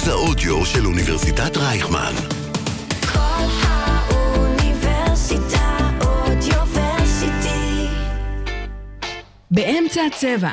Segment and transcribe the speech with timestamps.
[0.00, 2.12] מרכז האודיו של אוניברסיטת רייכמן.
[3.12, 4.68] כל האוניברסיטה
[6.00, 7.86] אודיוורסיטי.
[9.50, 10.50] באמצע הצבע.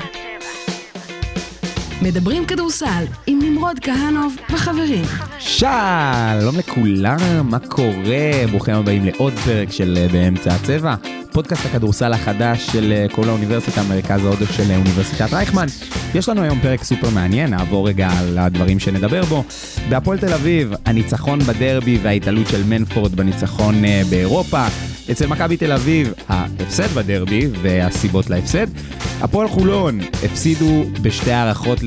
[2.02, 5.06] מדברים כדורסל עם נמרוד כהנוב וחברים.
[5.40, 8.48] שלום לכולם, מה קורה?
[8.52, 10.96] ברוכים הבאים לעוד פרק של אה, באמצע הצבע,
[11.38, 15.66] פודקאסט הכדורסל החדש של אה, כל האוניברסיטה, מרכז ההודו של אה, אוניברסיטת רייכמן.
[16.16, 19.44] יש לנו היום פרק סופר מעניין, נעבור רגע על הדברים שנדבר בו.
[19.90, 24.68] בהפועל תל אביב, הניצחון בדרבי וההתעלות של מנפורד בניצחון אה, באירופה.
[25.12, 28.68] אצל מכבי תל אביב, ההפסד בדרבי והסיבות להפסד.
[29.22, 31.80] הפועל חולון הפסידו בשתי הערכות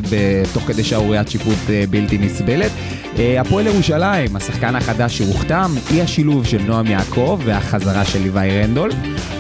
[0.53, 2.71] תוך כדי שערוריית שיפוט אה, בלתי נסבלת.
[3.19, 8.95] אה, הפועל ירושלים, השחקן החדש שהוחתם, אי השילוב של נועם יעקב והחזרה של ליוואי רנדולף.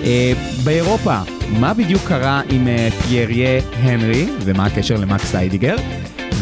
[0.04, 0.32] אה,
[0.64, 1.18] באירופה,
[1.60, 2.68] מה בדיוק קרה עם
[3.02, 5.76] פייריה הנרי ומה הקשר למקס איידיגר?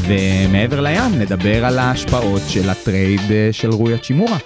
[0.00, 3.20] ומעבר לים, נדבר על ההשפעות של הטרייד
[3.53, 4.36] של רוי האצ'ימורה.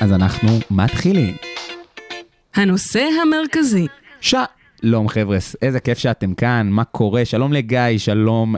[0.00, 1.49] אז אנחנו מתחילים.
[2.54, 3.86] הנושא המרכזי,
[4.20, 7.24] שלום חבר'ס, איזה כיף שאתם כאן, מה קורה?
[7.24, 8.54] שלום לגיא, שלום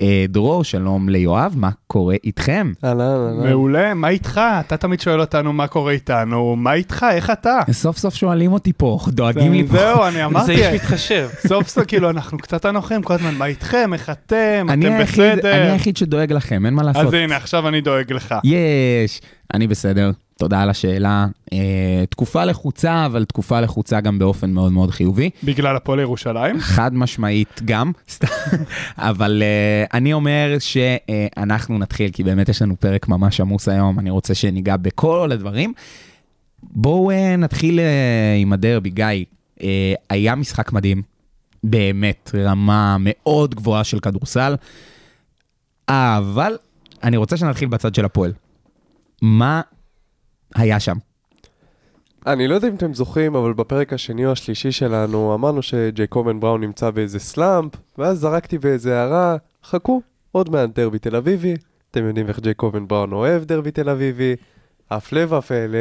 [0.00, 2.72] לדרור, שלום ליואב, מה קורה איתכם?
[2.84, 3.48] אהלן, אהלן.
[3.48, 4.40] מעולה, מה איתך?
[4.60, 7.60] אתה תמיד שואל אותנו מה קורה איתנו, מה איתך, איך אתה?
[7.70, 9.76] סוף סוף שואלים אותי פה, דואגים לי פה.
[9.76, 11.28] זהו, אני זה אמרתי, איש מתחשב.
[11.46, 15.36] סוף סוף כאילו אנחנו קצת אנוחים כל הזמן, מה איתכם, איך אתם, אתם היחיד, אני
[15.36, 15.72] בסדר?
[15.72, 17.06] היחיד שדואג לכם, אין מה לעשות.
[17.06, 18.34] אז הנה, עכשיו אני דואג לך.
[18.44, 19.20] יש,
[19.54, 21.26] אני בסדר, תודה על השאלה.
[21.52, 25.30] אה, תקופה לחוצה, אבל תקופה לחוצה גם באופן מאוד מאוד חיובי.
[25.44, 26.60] בגלל הפועל ירושלים?
[26.60, 28.26] חד משמעית גם, סתם.
[28.98, 34.10] אבל uh, אני אומר שאנחנו נתחיל, כי באמת יש לנו פרק ממש עמוס היום, אני
[34.10, 35.72] רוצה שניגע בכל הדברים.
[36.62, 37.82] בואו uh, נתחיל uh,
[38.42, 39.24] עם הדרבי, גיא.
[39.58, 39.62] Uh,
[40.10, 41.02] היה משחק מדהים,
[41.64, 44.54] באמת, רמה מאוד גבוהה של כדורסל,
[45.88, 46.56] אבל
[47.02, 48.32] אני רוצה שנתחיל בצד של הפועל.
[49.22, 49.60] מה
[50.56, 50.96] היה שם?
[52.26, 56.60] אני לא יודע אם אתם זוכרים, אבל בפרק השני או השלישי שלנו אמרנו שג'ייקובן בראון
[56.60, 60.02] נמצא באיזה סלאמפ, ואז זרקתי באיזה הערה, חכו,
[60.32, 61.54] עוד מעט דרבי תל אביבי.
[61.90, 64.34] אתם יודעים איך ג'ייקובן בראון אוהב דרבי תל אביבי.
[64.90, 65.78] הפלא ופלא,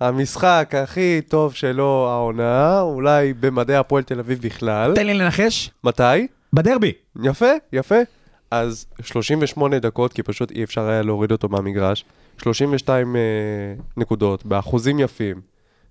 [0.00, 4.94] המשחק הכי טוב שלו העונה, אולי במדעי הפועל תל אביב בכלל.
[4.94, 6.26] תן לי לנחש, מתי?
[6.52, 6.92] בדרבי.
[7.22, 7.98] יפה, יפה.
[8.50, 12.04] אז 38 דקות, כי פשוט אי אפשר היה להוריד אותו מהמגרש.
[12.42, 13.20] 32 אה,
[13.96, 15.40] נקודות, באחוזים יפים.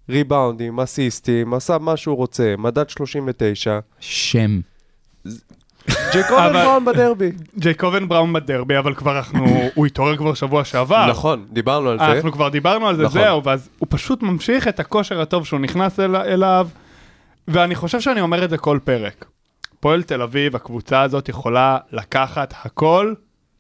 [0.10, 3.80] ריבאונדים, אסיסטים, עשה מה שהוא רוצה, מדד 39.
[4.00, 4.60] שם.
[5.88, 7.32] ג'ייקובן בראון בדרבי.
[7.58, 9.46] ג'ייקובן בראון בדרבי, אבל כבר אנחנו,
[9.76, 11.06] הוא התעורר כבר שבוע שעבר.
[11.10, 12.06] נכון, דיברנו על זה.
[12.06, 13.22] אנחנו כבר דיברנו על זה, נכון.
[13.22, 16.68] זהו, ואז הוא פשוט ממשיך את הכושר הטוב שהוא נכנס אל, אליו,
[17.48, 19.26] ואני חושב שאני אומר את זה כל פרק.
[19.80, 23.14] פועל תל אביב, הקבוצה הזאת יכולה לקחת הכל,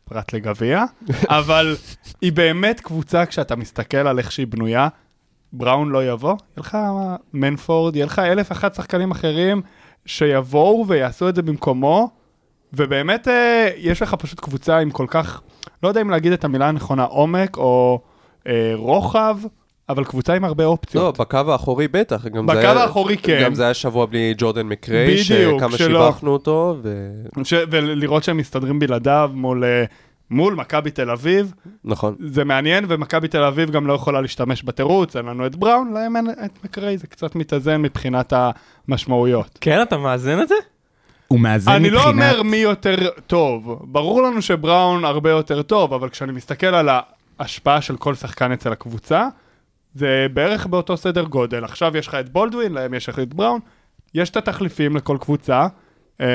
[0.05, 0.83] פרט לגביע,
[1.39, 1.75] אבל
[2.21, 4.87] היא באמת קבוצה, כשאתה מסתכל על איך שהיא בנויה,
[5.53, 6.77] בראון לא יבוא, יהיה לך
[7.33, 9.61] מנפורד, יהיה לך אלף ואחת שחקנים אחרים
[10.05, 12.09] שיבואו ויעשו את זה במקומו,
[12.73, 15.41] ובאמת אה, יש לך פשוט קבוצה עם כל כך,
[15.83, 18.01] לא יודע אם להגיד את המילה הנכונה, עומק או
[18.47, 19.37] אה, רוחב,
[19.89, 21.19] אבל קבוצה עם הרבה לא, אופציות.
[21.19, 22.25] בקו האחורי בטח.
[22.27, 23.41] גם בקו היה- האחורי כן.
[23.43, 26.05] גם זה היה שבוע בלי ג'ורדן מקריי, בדיוק, שכמה שלא.
[26.05, 27.13] שיבחנו אותו, ו...
[27.43, 27.53] ש...
[27.71, 29.83] ולראות שהם מסתדרים בלעדיו מול, אה,
[30.29, 32.15] מול מכבי תל אביב, נכון.
[32.19, 36.15] זה מעניין, ומכבי תל אביב גם לא יכולה להשתמש בתירוץ, אין לנו את בראון, להם
[36.15, 38.33] אין את מקריי, זה קצת מתאזן מבחינת
[38.87, 39.57] המשמעויות.
[39.61, 40.55] כן, אתה מאזן את זה?
[41.27, 42.03] הוא מאזן אני מבחינת...
[42.05, 42.95] לא אומר מי יותר
[43.27, 46.89] טוב, ברור לנו שבראון הרבה יותר טוב, אבל כשאני מסתכל על
[47.39, 49.27] ההשפעה של כל שחקן אצל הקבוצה,
[49.93, 51.63] זה בערך באותו סדר גודל.
[51.63, 53.59] עכשיו יש לך את בולדווין, להם יש לך את בראון,
[54.13, 55.67] יש את התחליפים לכל קבוצה.
[56.21, 56.27] אה,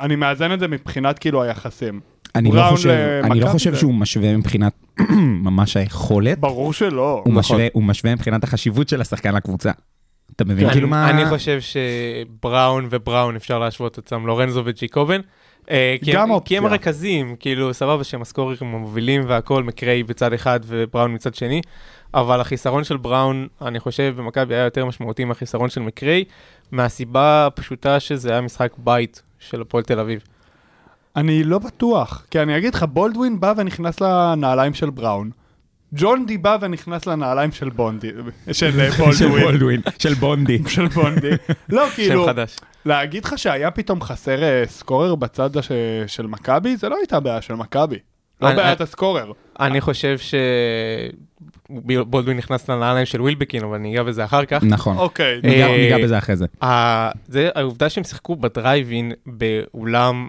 [0.00, 2.00] אני מאזן את זה מבחינת כאילו היחסים.
[2.34, 4.72] אני לא חושב, אני לא חושב שהוא משווה מבחינת
[5.46, 7.12] ממש היכולת, ברור שלא.
[7.12, 7.38] הוא נכון.
[7.38, 9.70] משווה- הוא משווה מבחינת החשיבות של השחקן לקבוצה.
[10.36, 11.10] אתה מבין אני- כאילו מה...
[11.10, 15.20] אני חושב שבראון ובראון אפשר להשוות אותם, לורנזו וג'יקובן.
[15.70, 16.78] אה, כי גם הם- כי הם אופציה.
[16.78, 21.60] הרכזים, כאילו, סבבה שהם הסקוררים המובילים והכל, מקריי בצד אחד ובראון מצד שני,
[22.14, 26.24] אבל החיסרון של בראון, אני חושב, במכבי היה יותר משמעותי מהחיסרון של מקריי,
[26.72, 30.20] מהסיבה הפשוטה שזה היה משחק בית של הפועל תל אביב.
[31.16, 35.30] אני לא בטוח, כי אני אגיד לך, בולדווין בא ונכנס לנעליים של בראון.
[35.94, 38.08] ג'ון די בא ונכנס לנעליים של בונדי,
[38.52, 40.58] של אה, של בולדווין, בולדווין, של בונדי.
[40.68, 41.30] של בונדי.
[41.68, 42.56] לא, שם כאילו, חדש.
[42.86, 45.72] להגיד לך שהיה פתאום חסר אה, סקורר בצד הש-
[46.06, 47.96] של מכבי, זה לא הייתה בעיה של מכבי.
[48.42, 49.32] לא אני- בעיית הסקורר.
[49.60, 50.16] אני חושב
[51.70, 54.62] שבולדווין נכנס לנעליים של ווילבקין, אבל אני אגע בזה אחר כך.
[54.64, 54.96] נכון.
[54.98, 56.46] אוקיי, ניגע אה, ניגע בזה אחרי זה.
[56.64, 60.28] ה- זה העובדה שהם שיחקו בדרייבין באולם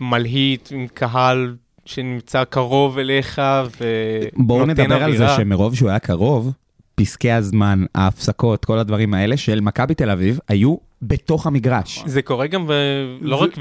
[0.00, 1.54] מלהיט עם קהל
[1.84, 5.36] שנמצא קרוב אליך ונותן בואו נדבר על זה אווירה.
[5.36, 6.52] שמרוב שהוא היה קרוב,
[6.94, 12.02] פסקי הזמן, ההפסקות, כל הדברים האלה של מכבי תל אביב היו בתוך המגרש.
[12.06, 12.70] זה קורה גם, ב...
[13.20, 13.58] לא זה- רק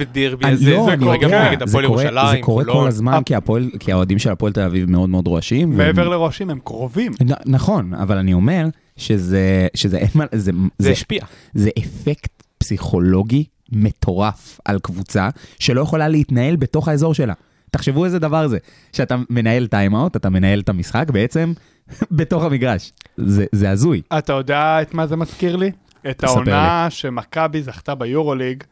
[0.54, 2.88] הזה, לא, זה אני קורה גם נגד זה הפועל ירושלים, זה קורה כל.
[2.88, 5.70] הזמן, כי הפועל- כי האוהדים של הפועל תל אביב מאוד מאוד רועשים.
[5.70, 7.12] והם- מעבר לראשים הם קרובים.
[7.46, 8.66] נכון, אבל אני אומר
[8.98, 11.24] שזה, שזה אין מה, זה, זה זה, השפיע.
[11.54, 17.34] זה אפקט פסיכולוגי מטורף על קבוצה שלא יכולה להתנהל בתוך האזור שלה.
[17.72, 18.58] תחשבו איזה דבר זה,
[18.94, 21.54] שאתה מנהל טיימאוט, אתה מנהל את המשחק בעצם
[22.12, 22.92] בתוך המגרש.
[23.18, 24.02] זה, זה הזוי.
[24.18, 25.72] אתה יודע את מה זה מזכיר לי?
[26.10, 28.64] את העונה שמכבי זכתה ביורוליג,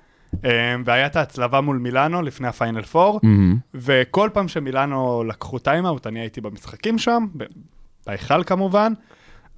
[0.45, 3.57] אה, והיה את ההצלבה מול מילאנו לפני הפיינל פור, מהמם.
[3.74, 7.25] וכל פעם שמילאנו לקחו טיימאוט, אני הייתי במשחקים שם,
[8.07, 8.94] בהיכל כמובן,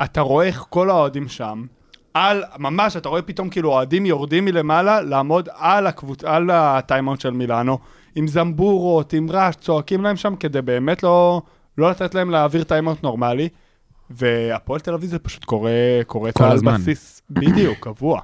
[0.04, 1.66] אתה רואה איך כל האוהדים שם,
[2.14, 6.24] על, ממש, אתה רואה פתאום כאילו אוהדים יורדים מלמעלה לעמוד על, הקבוצ...
[6.24, 7.78] על הטיימאוט של מילאנו,
[8.16, 11.42] עם זמבורות, עם רעש, צועקים להם שם כדי באמת לא,
[11.78, 13.50] לא לתת להם להעביר טיימאוט נורמלי.
[14.10, 15.72] והפועל תל אביב זה פשוט קורה,
[16.08, 16.78] קורה כל על הזמן.
[16.82, 18.22] בסיס בדיוק, קבוע.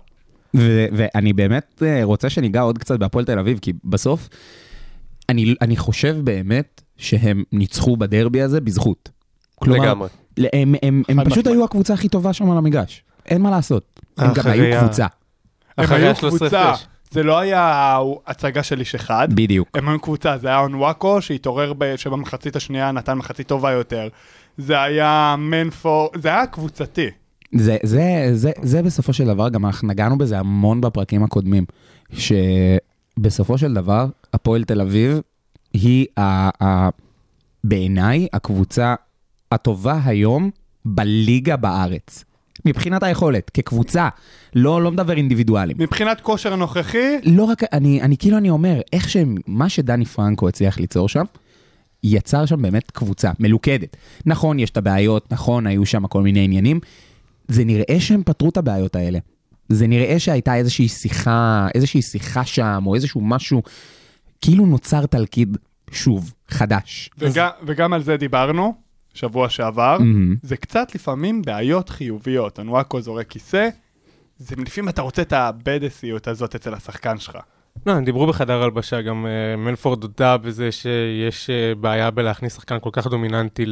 [0.56, 4.30] ו- ואני באמת אה, רוצה שניגע עוד קצת בהפועל תל אביב, כי בסוף,
[5.30, 9.10] אני, אני חושב באמת שהם ניצחו בדרבי הזה בזכות.
[9.56, 10.10] כלומר, לגמרי.
[10.54, 11.48] הם, הם, הם חד פשוט.
[11.48, 13.04] היו הקבוצה הכי טובה שם על המגרש.
[13.26, 14.00] אין מה לעשות.
[14.18, 15.06] הם גם היו קבוצה.
[15.78, 16.74] הם היו ה- 13 קבוצה.
[17.12, 17.98] זה לא היה
[18.28, 19.28] הצגה של איש אחד.
[19.34, 19.78] בדיוק.
[19.78, 21.96] הם היו קבוצה, זה היה אונוואקו שהתעורר, ב...
[21.96, 24.08] שבמחצית השנייה נתן מחצית טובה יותר.
[24.58, 27.10] זה היה מנפור, זה היה קבוצתי.
[27.56, 31.66] זה, זה, זה, זה בסופו של דבר, גם אנחנו נגענו בזה המון בפרקים הקודמים,
[32.14, 35.20] שבסופו של דבר, הפועל תל אביב
[35.74, 36.22] היא ה,
[36.64, 36.90] ה,
[37.64, 38.96] בעיניי הקבוצה
[39.52, 40.50] הטובה היום
[40.86, 42.26] בליגה בארץ.
[42.66, 44.10] מבחינת היכולת, כקבוצה,
[44.56, 45.78] לא, לא מדבר אינדיבידואלים.
[45.80, 50.48] מבחינת כושר נוכחי, לא רק, אני, אני כאילו אני אומר, איך שהם, מה שדני פרנקו
[50.48, 51.24] הצליח ליצור שם,
[52.06, 53.98] יצר שם באמת קבוצה מלוכדת.
[54.26, 56.80] נכון, יש את הבעיות, נכון, היו שם כל מיני עניינים.
[57.48, 59.20] זה נראה שהם פתרו את הבעיות האלה.
[59.70, 63.64] זה נראה שהייתה איזושהי שיחה, איזושהי שיחה שם, או איזשהו משהו,
[64.42, 65.58] כאילו נוצר תלכיד
[65.92, 67.10] שוב, חדש.
[67.18, 68.76] וגם, וגם על זה דיברנו
[69.14, 70.36] שבוע שעבר, מהמם.
[70.44, 72.60] זה קצת לפעמים בעיות חיוביות.
[72.60, 73.70] אונוואקו זורק כיסא,
[74.38, 77.38] זה לפעמים אתה רוצה את הבדסיות הזאת אצל השחקן שלך.
[77.86, 82.78] לא, הם דיברו בחדר הלבשה, גם uh, מלפורד הודה בזה שיש uh, בעיה בלהכניס שחקן
[82.80, 83.66] כל כך דומיננטי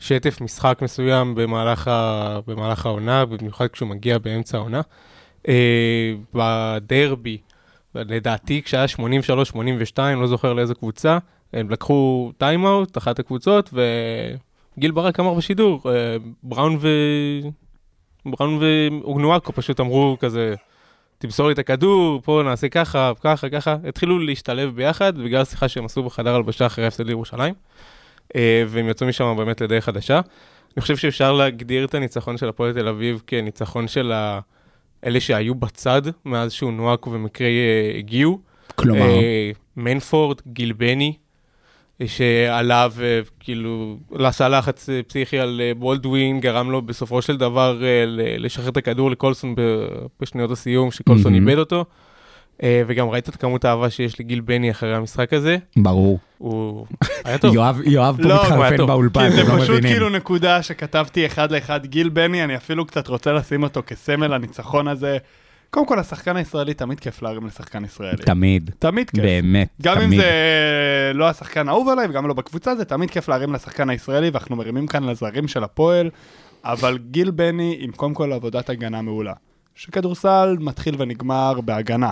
[0.00, 2.38] לשטף משחק מסוים במהלך, ה...
[2.46, 4.80] במהלך העונה, במיוחד כשהוא מגיע באמצע העונה.
[5.42, 5.50] Uh,
[6.34, 7.38] בדרבי,
[7.94, 8.84] לדעתי כשהיה
[9.54, 11.18] 83-82, לא זוכר לאיזה קבוצה,
[11.52, 13.70] הם לקחו טיימאוט, אחת הקבוצות,
[14.76, 15.82] וגיל ברק אמר בשידור,
[16.42, 16.88] בראון ו...
[18.26, 20.54] בראון ואוגנואקו פשוט אמרו כזה,
[21.18, 23.76] תמסור לי את הכדור, פה נעשה ככה, ככה, ככה.
[23.88, 27.54] התחילו להשתלב ביחד בגלל השיחה שהם עשו בחדר הלבשה אחרי ההפסד לירושלים.
[28.36, 30.20] אה, והם יצאו משם באמת לדרך חדשה.
[30.76, 34.40] אני חושב שאפשר להגדיר את הניצחון של הפועל תל אביב כניצחון של ה...
[35.06, 38.40] אלה שהיו בצד מאז שהוא נועקו ומקרי אה, הגיעו.
[38.74, 41.16] כלומר, אה, מנפורד, גיל בני,
[42.06, 48.04] שעליו אה, כאילו עשה לחץ פסיכי על אה, בולדווין, גרם לו בסופו של דבר אה,
[48.06, 49.54] ל- לשחרר את הכדור לקולסון
[50.20, 51.48] בשניות הסיום, שקולסון מהמם.
[51.48, 51.84] איבד אותו.
[52.86, 56.18] וגם ראית את כמות האהבה שיש לגיל בני אחרי המשחק הזה, ברור.
[56.38, 56.86] הוא
[57.24, 57.54] היה טוב.
[57.54, 58.86] יואב, יואב פה לא, מתחרפן.
[58.86, 59.92] באולפן, זה אתם לא פשוט מבינים.
[59.92, 64.88] כאילו נקודה שכתבתי אחד לאחד גיל בני, אני אפילו קצת רוצה לשים אותו כסמל לניצחון
[64.88, 65.18] הזה.
[65.70, 68.16] קודם כל, השחקן הישראלי תמיד כיף להרים לשחקן ישראלי.
[68.16, 69.24] תמיד, תמיד כיף.
[69.24, 70.20] באמת, גם אם תמיד.
[70.20, 74.56] זה לא השחקן האהוב עליי וגם לא בקבוצה, זה תמיד כיף להרים לשחקן הישראלי, ואנחנו
[74.56, 76.10] מרימים כאן לזרים של הפועל,
[76.64, 79.32] אבל גיל בני עם קודם כל עבודת הגנה מעולה.
[79.74, 82.10] שכדורסל מתחיל ונגמר בהגנה.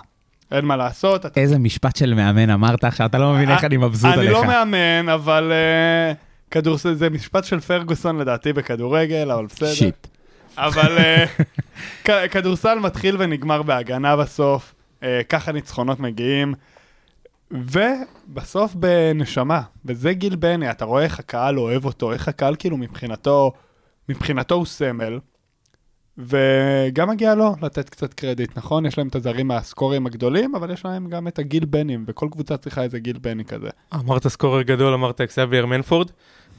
[0.52, 1.26] אין מה לעשות.
[1.26, 1.40] אתה...
[1.40, 4.32] איזה משפט של מאמן אמרת עכשיו, אתה לא מבין איך אני מבסוט אני עליך.
[4.32, 5.52] לא מאמן, אבל
[6.12, 6.16] uh,
[6.50, 9.74] כדורסל זה משפט של פרגוסון לדעתי בכדורגל, אבל בסדר.
[9.74, 10.06] שיט.
[10.56, 16.54] אבל אה, כדורסל מתחיל ונגמר בהגנה בסוף, אה, ככה ניצחונות מגיעים,
[17.50, 23.52] ובסוף בנשמה, וזה גיל בני, אתה רואה איך הקהל אוהב אותו, איך הקהל כאילו מבחינתו,
[24.08, 25.18] מבחינתו הוא סמל,
[26.18, 28.86] וגם מגיע לו לתת קצת קרדיט, נכון?
[28.86, 32.56] יש להם את הזרים מהסקוררים הגדולים, אבל יש להם גם את הגיל בני, וכל קבוצה
[32.56, 33.68] צריכה איזה גיל בני כזה.
[33.94, 36.10] אמרת סקורר גדול, אמרת אקסבייר מנפורד.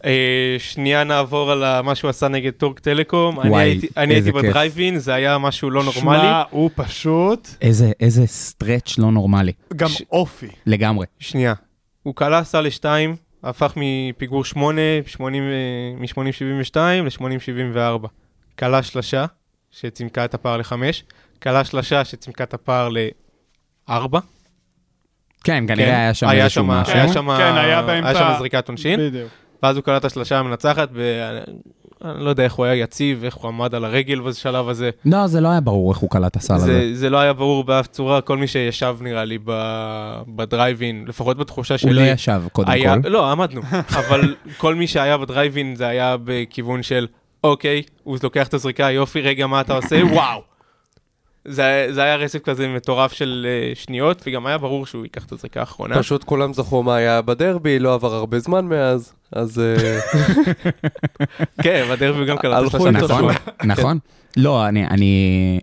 [0.06, 0.12] אה,
[0.60, 3.40] שנייה נעבור על מה שהוא עשה נגד טורק טלקום.
[3.40, 4.32] אני וואי, הייתי- אני הייתי.
[4.32, 6.00] בדרייבין, זה היה משהו לא נורמלי.
[6.20, 10.48] שמע, הוא פשוט איזה, איזה stretch לא נורמלי, גם ש- אופי.
[10.66, 11.06] לגמרי.
[11.20, 11.54] שנייה.
[12.04, 14.82] הוא כלה סל לשתיים, הפך מפיגור 8,
[16.00, 18.08] מ-80-72 ל-80-74.
[18.60, 19.26] כלה שלשה,
[19.72, 21.04] שצימקה את הפער לחמש,
[21.44, 22.90] כלה שלשה שצימקה את הפער
[23.90, 24.20] לארבע.
[25.44, 26.94] כן, כנראה היה שם איזשהו משהו.
[26.94, 29.30] היה שם כן, היה באמצע- היה שם זריקת עונשין, בדיוק.
[29.64, 33.48] ואז הוא קלט את השלושה המנצחת, ואני לא יודע איך הוא היה יציב, איך הוא
[33.48, 34.90] עמד על הרגל בשלב הזה.
[35.06, 36.90] לא, זה לא היה ברור איך הוא קלט את הסל הזה.
[36.94, 39.38] זה, לא היה ברור באף צורה, כל מי שישב נראה לי
[40.36, 41.90] בדרייבין, לפחות בתחושה שלי.
[41.90, 43.10] הוא לא ישב, קודם היה, כל.
[43.10, 43.62] לא, עמדנו,
[44.00, 47.08] אבל כל מי שהיה בדרייבין זה היה בכיוון של,
[47.44, 50.02] אוקיי, הוא לוקח את הזריקה, יופי, רגע, מה אתה עושה?
[50.14, 50.57] וואו.
[51.50, 55.32] זה, זה היה רצף כזה מטורף של uh, שניות, וגם היה ברור שהוא ייקח את
[55.32, 56.00] הזריקה האחרונה.
[56.00, 60.00] פשוט כולם זכרו מה היה בדרבי, לא עבר הרבה זמן מאז, אז אה,
[61.64, 63.34] כן, בדרבי גם קלט השלושה איתו נכון, ניצחון.
[63.66, 64.00] נכון.
[64.38, 65.60] לא, אני, אני...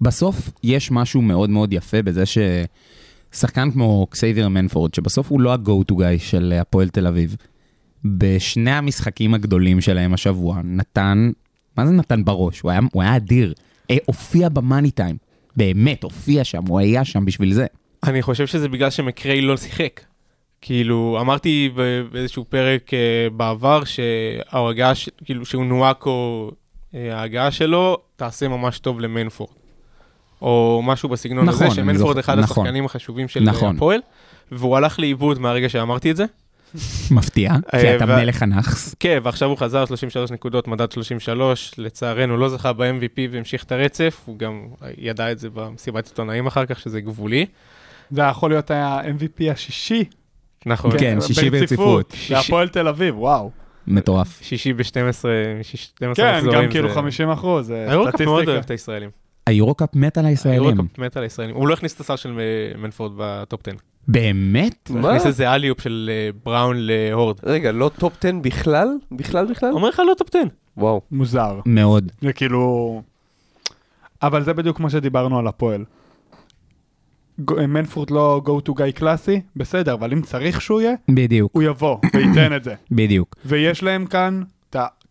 [0.00, 5.92] בסוף יש משהו מאוד מאוד יפה בזה ששחקן כמו קסייביר מנפורד, שבסוף הוא לא ה-go
[5.92, 7.36] to guy של הפועל תל אביב,
[8.04, 11.30] בשני המשחקים הגדולים שלהם השבוע, נתן,
[11.76, 12.60] מה זה נתן בראש?
[12.60, 13.54] הוא היה, הוא היה אדיר.
[13.90, 15.16] אה, הופיע במאני טיים.
[15.56, 17.66] באמת, הופיע שם, הוא היה שם בשביל זה.
[18.04, 20.00] אני חושב שזה בגלל שמקריי לא שיחק.
[20.60, 21.70] כאילו, אמרתי
[22.12, 22.94] באיזשהו פרק uh,
[23.34, 26.50] בעבר שההגעה, ש- כאילו, שהוא נואקו,
[26.92, 29.50] uh, ההגעה שלו תעשה ממש טוב למנפורד.
[30.42, 32.62] או משהו בסגנון נכון, הזה, שמנפורד זוכר- אחד נכון.
[32.64, 33.40] השחקנים החשובים של.
[33.40, 33.76] נכון.
[33.76, 34.00] הפועל,
[34.52, 36.24] והוא הלך לאיבוד מהרגע שאמרתי את זה.
[37.10, 38.94] מפתיע, כי אה, אתה מלך הנאחס.
[39.00, 44.20] כן, ועכשיו הוא חזר 33 נקודות, מדד 33, לצערנו לא זכה ב-MVP והמשיך את הרצף,
[44.24, 44.62] הוא גם
[44.98, 47.46] ידע את זה במסיבת עיתונאים אחר כך, שזה גבולי.
[48.10, 50.04] זה יכול להיות ה-MVP השישי.
[50.66, 50.90] נכון.
[50.98, 52.14] כן, שישי ברציפות.
[52.30, 53.50] להפועל תל אביב, וואו.
[53.86, 54.38] מטורף.
[54.42, 55.30] שישי ב-12 12
[55.98, 56.52] כן, מחזורים.
[56.64, 58.64] גם כאילו זה- 50 אחוז, זה היורקאפ מאוד אוהב סטטיסטיקה.
[58.66, 59.10] את הישראלים.
[59.46, 60.62] היורוקאפ מת על הישראלים.
[60.62, 61.56] היורקאפ מת על הישראלים.
[61.56, 62.38] הוא לא הכניס את הסל של
[62.78, 63.76] מנפורד בטופ 10.
[64.08, 64.90] באמת?
[64.90, 65.08] מה?
[65.08, 67.36] הכניס איזה אליופ של אה, בראון להורד.
[67.42, 68.88] רגע, לא טופ 10 בכלל?
[69.12, 69.72] בכלל בכלל?
[69.72, 70.38] אומר לך לא טופ 10.
[70.76, 71.00] וואו.
[71.10, 71.60] מוזר.
[71.66, 72.12] מאוד.
[72.20, 73.02] זה כאילו...
[74.22, 75.84] אבל זה בדיוק כמו שדיברנו על הפועל.
[77.48, 81.98] מנפורד לא go to guy קלאסי, בסדר, אבל אם צריך שהוא יהיה, בדיוק, הוא יבוא
[82.14, 82.74] וייתן את זה.
[82.90, 83.36] בדיוק.
[83.44, 84.42] ויש להם כאן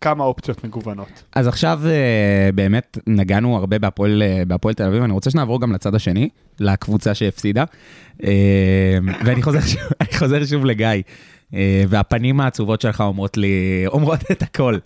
[0.02, 1.24] כמה אופציות מגוונות.
[1.36, 5.72] אז עכשיו אה, באמת נגענו הרבה בהפועל, אה, בהפועל תל אביב, אני רוצה שנעבור גם
[5.74, 6.30] לצד השני,
[6.60, 7.64] לקבוצה שהפסידה.
[8.24, 8.30] אה,
[9.26, 10.88] ואני חוזר שוב, אני חוזר שוב לגיא,
[11.88, 14.78] והפנים העצובות שלך אומרות לי, אומרות את הכל.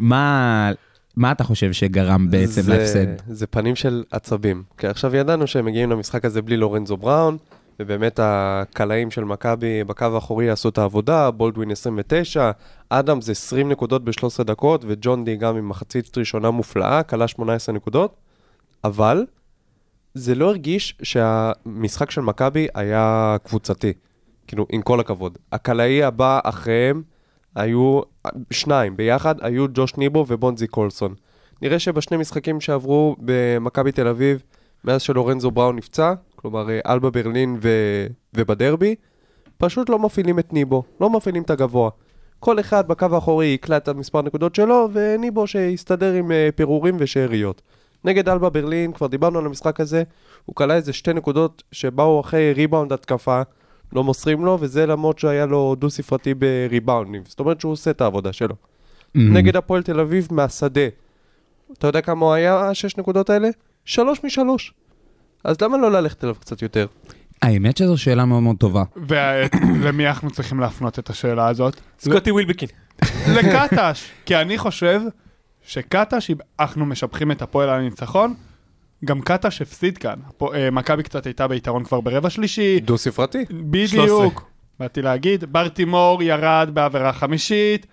[0.00, 0.70] מה,
[1.16, 3.06] מה אתה חושב שגרם בעצם זה- להפסד?
[3.28, 4.62] זה פנים של עצבים.
[4.78, 7.36] כי עכשיו ידענו שהם מגיעים למשחק הזה בלי לורנזו בראון,
[7.80, 12.50] ובאמת הקלעים של מכבי בקו האחורי עשו את העבודה, בולדווין 29,
[12.88, 18.16] אדמס 20 נקודות ב-13 דקות, וג'ון די גם עם מחצית ראשונה מופלאה, כלה 18 נקודות,
[18.84, 19.26] אבל
[20.14, 23.92] זה לא הרגיש שהמשחק של מכבי היה קבוצתי.
[24.46, 25.38] כאילו, עם כל הכבוד.
[25.52, 27.02] הקלעי הבא אחריהם
[27.54, 28.00] היו
[28.50, 31.14] שניים ביחד, היו ג'וש ניבו ובונזי קולסון.
[31.62, 34.42] נראה שבשני משחקים שעברו במכבי תל אביב,
[34.84, 37.68] מאז שלורנזו בראון נפצע, כלומר אה, אלבה ברלין ו...
[38.34, 38.94] ובדרבי,
[39.58, 41.90] פשוט לא מפעילים את ניבו, לא מפעילים את הגבוה.
[42.44, 47.62] כל אחד בקו האחורי יקלע את המספר נקודות שלו, וניבו שיסתדר עם אה, פירורים ושאריות.
[48.04, 50.02] נגד אלבה ברלין, כבר דיברנו על המשחק הזה,
[50.44, 53.42] הוא כלה איזה שתי נקודות שבאו אחרי ריבאונד התקפה,
[53.92, 57.22] לא מוסרים לו, וזה למרות שהיה לו דו ספרתי בריבאונדים.
[57.26, 58.54] זאת אומרת שהוא עושה את העבודה שלו.
[59.14, 59.36] מהמם.
[59.36, 60.88] נגד הפועל תל אביב מהשדה.
[61.72, 63.48] אתה יודע כמה הוא היה, השש נקודות האלה?
[63.84, 64.74] שלוש משלוש.
[65.44, 66.86] אז למה לא ללכת אליו קצת יותר?
[67.42, 68.82] האמת שזו שאלה מאוד מאוד טובה.
[69.06, 71.80] ולמי אנחנו צריכים להפנות את השאלה הזאת?
[71.98, 72.68] סקוטי ווילבקין.
[73.28, 75.00] לקטש, כי אני חושב
[75.62, 78.34] שקטש, אם אנחנו משבחים את הפועל על הניצחון,
[79.04, 80.18] גם קטש הפסיד כאן.
[80.54, 83.44] אה, מכבי קצת הייתה ביתרון כבר ברבע שלישי, דו ספרתי.
[83.50, 84.50] בדיוק,
[84.80, 87.86] באתי להגיד, ברטימור ירד בעבירה חמישית,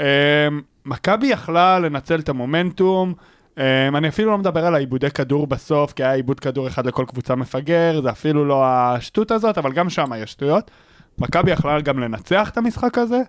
[0.00, 0.48] אה,
[0.84, 3.14] מכבי יכלה לנצל את המומנטום,
[3.58, 7.34] אני אפילו לא מדבר על העיבודי כדור בסוף, כי היה עיבוד כדור אחד לכל קבוצה
[7.34, 10.70] מפגר, זה אפילו לא השטות הזאת, אבל גם שם יש שטויות.
[11.18, 13.20] מכבי יכלה גם לנצח את המשחק הזה,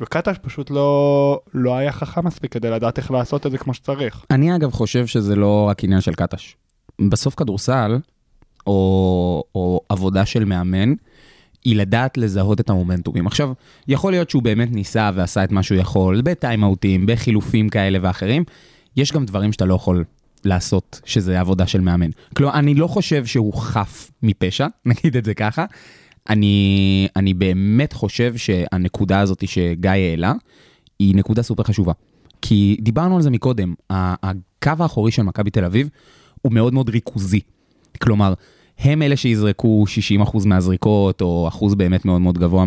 [0.00, 4.24] וקטש פשוט לא, לא היה חכם מספיק כדי לדעת איך לעשות את זה כמו שצריך.
[4.30, 6.56] אני אגב חושב שזה לא רק עניין של קטש.
[7.10, 7.98] בסוף כדורסל,
[8.66, 10.92] או, או עבודה של מאמן,
[11.64, 13.26] היא לדעת לזהות את המומנטומים.
[13.26, 13.52] עכשיו,
[13.88, 18.44] יכול להיות שהוא באמת ניסה ועשה את מה שהוא יכול, בטיימאוטים, בחילופים כאלה ואחרים.
[18.96, 20.04] יש גם דברים שאתה לא יכול
[20.44, 22.10] לעשות, שזה עבודה של מאמן.
[22.36, 25.64] כלומר, אני לא חושב שהוא חף מפשע, נגיד את זה ככה.
[26.30, 30.32] אני, אני באמת חושב שהנקודה הזאת שגיא העלה,
[30.98, 31.92] היא נקודה סופר חשובה.
[32.42, 35.88] כי דיברנו על זה מקודם, הקו האחורי של מכבי תל אביב
[36.42, 37.40] הוא מאוד מאוד ריכוזי.
[38.02, 38.34] כלומר,
[38.78, 39.84] הם אלה שיזרקו
[40.24, 42.64] 60% מהזריקות, או אחוז באמת מאוד מאוד גבוה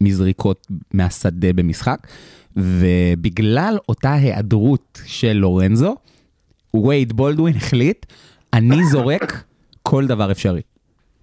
[0.00, 2.06] מזריקות מהשדה במשחק,
[2.56, 5.96] ובגלל אותה היעדרות של לורנזו,
[6.74, 8.06] וייד בולדווין החליט,
[8.52, 9.44] אני זורק
[9.82, 10.60] כל דבר אפשרי.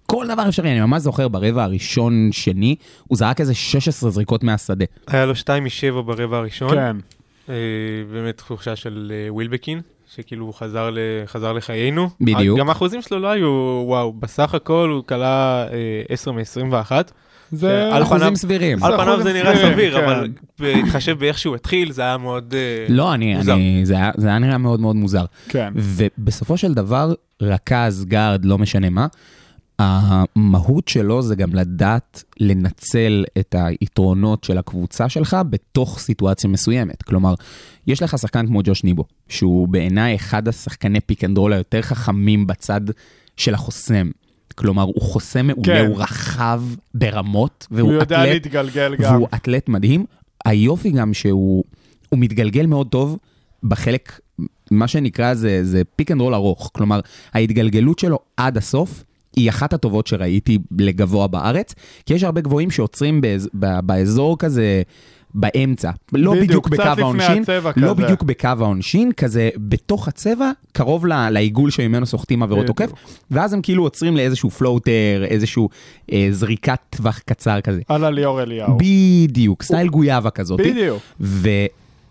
[0.06, 2.76] כל דבר אפשרי, אני ממש זוכר ברבע הראשון-שני,
[3.08, 4.84] הוא זרק איזה 16 זריקות מהשדה.
[5.06, 6.70] היה לו 2 מ-7 ברבע הראשון.
[6.70, 6.96] כן.
[7.48, 7.54] אה,
[8.12, 9.80] באמת תחושה של אה, ווילבקין,
[10.14, 12.10] שכאילו הוא חזר, ל, חזר לחיינו.
[12.20, 12.58] בדיוק.
[12.58, 16.92] גם האחוזים שלו לא היו, וואו, בסך הכל הוא כלה אה, 10 מ-21.
[17.52, 17.88] זה...
[17.92, 18.84] על אחוזים סבירים.
[18.84, 20.04] על זה פניו זה נראה סביר, כן.
[20.04, 20.28] אבל
[20.58, 22.54] בהתחשב באיך שהוא התחיל, זה היה מאוד...
[22.54, 23.54] אה, לא, אני, מוזר.
[23.54, 25.24] אני, זה היה, זה היה נראה מאוד מאוד מוזר.
[25.48, 25.72] כן.
[25.76, 29.06] ובסופו של דבר, רכז, גארד, לא משנה מה,
[29.78, 37.02] המהות שלו זה גם לדעת לנצל את היתרונות של הקבוצה שלך בתוך סיטואציה מסוימת.
[37.02, 37.34] כלומר,
[37.86, 42.46] יש לך שחקן כמו ג'וש ניבו, שהוא בעיניי אחד השחקני פיק אנד רול היותר חכמים
[42.46, 42.80] בצד
[43.36, 44.10] של החוסם.
[44.52, 45.86] כלומר, הוא חוסם מעולה, כן.
[45.86, 46.62] הוא רחב
[46.94, 49.14] ברמות, והוא הוא יודע אתלט להתגלגל גם.
[49.14, 50.04] והוא אתלט מדהים.
[50.44, 51.64] היופי גם שהוא
[52.08, 53.18] הוא מתגלגל מאוד טוב
[53.62, 54.20] בחלק,
[54.70, 56.70] מה שנקרא זה, זה פיק אנד רול ארוך.
[56.74, 57.00] כלומר,
[57.34, 59.04] ההתגלגלות שלו עד הסוף
[59.36, 61.74] היא אחת הטובות שראיתי לגבוה בארץ,
[62.06, 64.82] כי יש הרבה גבוהים שעוצרים באז, ב, באזור כזה.
[65.34, 67.44] באמצע, לא בדיוק, בדיוק בקו העונשין,
[67.76, 67.94] לא כזה.
[67.94, 72.66] בדיוק בקו העונשין, כזה בתוך הצבע, קרוב ל- לעיגול שממנו סוחטים עבירות.
[72.66, 72.90] תוקף,
[73.30, 75.68] ואז הם כאילו עוצרים לאיזשהו פלוטר, איזשהו
[76.12, 77.80] אה, זריקת טווח קצר כזה.
[77.88, 78.78] על הליאור אליהו.
[78.78, 80.60] בדיוק, סטייל גויאבה כזאת.
[80.60, 81.02] בדיוק.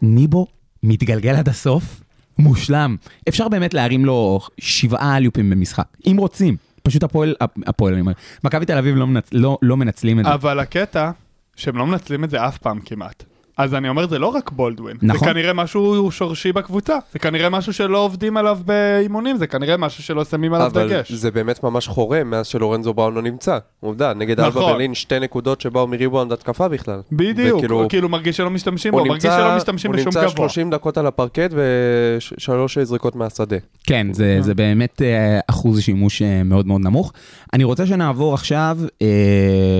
[0.01, 0.47] וניבו
[0.83, 2.01] מתגלגל עד הסוף,
[2.39, 2.95] מושלם.
[3.29, 6.55] אפשר באמת להרים לו שבעה אליופים במשחק, אם רוצים.
[6.83, 7.35] פשוט הפועל,
[7.67, 8.11] הפועל, אני אומר,
[8.43, 9.27] מכבי תל אביב לא, מנצ...
[9.31, 10.33] לא, לא מנצלים את זה.
[10.33, 11.11] אבל הקטע,
[11.55, 13.30] שהם לא מנצלים את זה אף פעם כמעט.
[13.63, 14.97] אז אני אומר, זה לא רק בולדווין.
[15.01, 15.27] נכון.
[15.27, 16.97] זה כנראה משהו שורשי בקבוצה.
[17.13, 21.11] זה כנראה משהו שלא עובדים עליו באימונים, זה כנראה משהו שלא שמים עליו אבל דגש.
[21.11, 23.57] זה באמת ממש חורה מאז שלורנזו בראון לא נמצא.
[23.79, 24.71] עובדה, נגד אלבה נכון.
[24.71, 27.01] ברלין שתי נקודות שבאו מריבאונד התקפה בכלל.
[27.11, 30.21] בדיוק, וכאילו, כאילו מרגיש שלא משתמשים בו, הוא מרגיש נמצא, שלא משתמשים הוא בשום נמצא
[30.21, 30.49] גבוה.
[30.49, 33.57] 30 דקות על הפרקט ושלוש זריקות מהשדה.
[33.87, 37.13] כן, זה, זה באמת אה, אחוז שימוש אה, מאוד מאוד נמוך.
[37.53, 39.07] אני רוצה שנעבור עכשיו אה,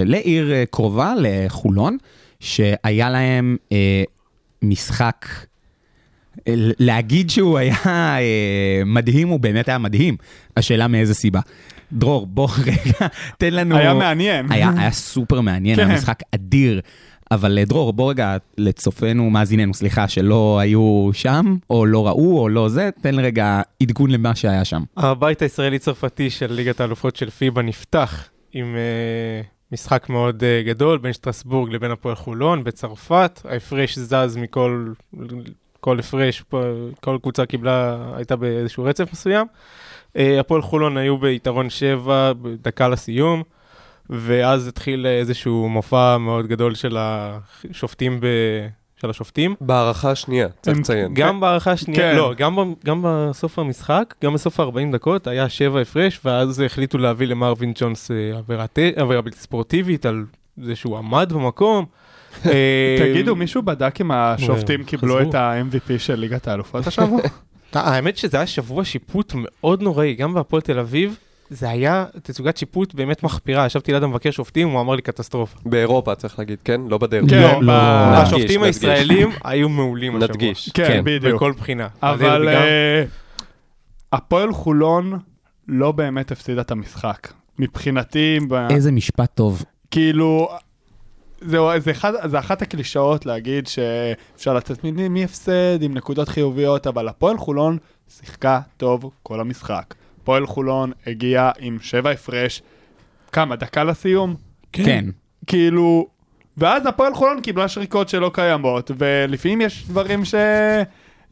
[0.06, 1.98] לעיר אה, קרובה, לחולון,
[2.42, 4.04] שהיה להם אה,
[4.62, 5.26] משחק,
[6.48, 10.18] אה, להגיד שהוא היה אה, מדהים, הוא באמת היה מדהים.
[10.58, 11.40] השאלה מאיזה סיבה.
[11.94, 13.78] דרור, בוא רגע, תן לנו...
[13.78, 14.52] היה מעניין.
[14.52, 15.88] היה, היה סופר מעניין, כן.
[15.88, 16.82] היה משחק אדיר.
[17.32, 22.50] אבל אה, דרור, בוא רגע לצופינו, מאזיננו, סליחה, שלא היו שם, או לא ראו, או
[22.50, 24.84] לא זה, תן רגע עדכון למה שהיה שם.
[24.98, 31.14] הבית הישראלי-צרפתי של ליגת האלופות של פיבה נפתח עם uh, משחק מאוד uh, גדול בין
[31.14, 33.42] שטרסבורג לבין הפועל חולון בצרפת.
[33.46, 34.94] ההפרש זז מכל
[35.80, 36.44] כל הפרש,
[37.02, 39.48] כל קבוצה קיבלה, הייתה באיזשהו רצף מסוים.
[40.18, 43.44] Uh, הפועל חולון היו ביתרון 7 בדקה לסיום,
[44.10, 48.26] ואז התחיל איזשהו מופע מאוד גדול של השופטים ב...
[49.02, 49.56] של השופטים.
[49.62, 51.14] בהערכה השנייה, צריך לציין.
[51.14, 52.18] גם בהערכה השנייה, כן.
[52.18, 56.98] לא, גם, ב- גם בסוף המשחק, גם בסוף ה-40 דקות היה שבע הפרש, ואז החליטו
[56.98, 60.26] להביא למרווין ג'ונס אה, עבירה עבירה בלתי ספורטיבית על
[60.58, 61.86] זה שהוא עמד במקום.
[62.46, 65.22] אה, תגידו, מישהו בדק אם השופטים אה, קיבלו.
[65.22, 67.22] את ה-MVP של ליגת האלופות השבוע?
[67.74, 71.18] האמת שזה היה שבוע שיפוט מאוד נוראי, גם בהפועל תל אביב.
[71.52, 75.60] זה היה תצוגת שיפוט באמת מחפירה, ישבתי ליד המבקר שופטים, הוא אמר לי קטסטרופה.
[75.66, 76.82] באירופה צריך להגיד, כן?
[76.88, 77.30] לא בדרך.
[77.30, 78.12] כן, לא, לא.
[78.12, 78.64] נדגיש, השופטים.
[78.64, 80.28] הישראלים היו מעולים השבוע.
[80.28, 80.70] נדגיש.
[80.74, 81.36] כן, כן, בדיוק.
[81.36, 81.88] בכל בחינה.
[82.02, 82.50] אבל.
[82.50, 83.04] אה,
[84.14, 85.20] הפועל חולון
[85.68, 87.34] לא באמת הפסידה את המשחק.
[87.60, 89.64] מבחינתי, איזה משפט טוב.
[89.92, 90.50] כאילו,
[91.42, 97.38] זהו, זה, אחד, זה אחת הקלישאות להגיד שאפשר לצאת מהפסד עם נקודות חיוביות, אבל הפועל
[97.38, 97.78] חולון
[98.10, 99.94] שיחקה טוב כל המשחק.
[100.22, 102.62] הפועל חולון הגיע עם שבע הפרש,
[103.32, 104.36] כמה, דקה לסיום?
[104.72, 105.06] כן.
[105.48, 106.08] כאילו,
[106.58, 110.36] ואז הפועל חולון קיבלה שריקות שלא קיימות, ולפעמים יש דברים ש...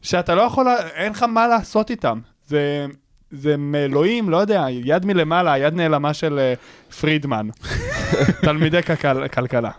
[0.02, 2.20] שאתה לא יכול, אין לך מה לעשות איתם.
[2.46, 2.86] זה,
[3.30, 6.54] זה מאלוהים, לא יודע, יד מלמעלה, יד נעלמה של אה,
[7.00, 7.48] פרידמן.
[8.44, 9.70] תלמידי כלכל, כלכלה.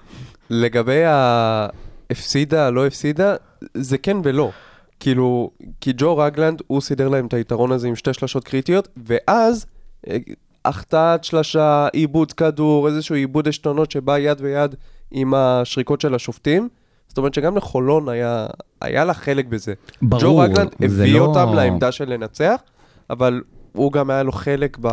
[0.50, 3.36] לגבי ההפסידה, לא הפסידה,
[3.74, 4.52] זה כן ולא.
[5.01, 9.65] כאילו, כי ג'ו רגלנד, הוא סידר להם את היתרון הזה עם שתי שלשות קריטיות, ואז
[10.07, 10.17] אה,
[10.65, 14.75] החטאת שלשה, עיבוד כדור, איזשהו עיבוד עשתונות שבא יד ביד
[15.11, 16.69] עם השריקות של השופטים.
[17.07, 18.47] זאת אומרת שגם לחולון היה,
[18.81, 19.73] היה לה חלק בזה.
[20.01, 20.21] ברור.
[20.21, 22.61] ג'ו רגלנד הביא לא- אותם לעמדה של לנצח,
[23.09, 23.41] אבל
[23.73, 24.87] הוא גם היה לו חלק ב...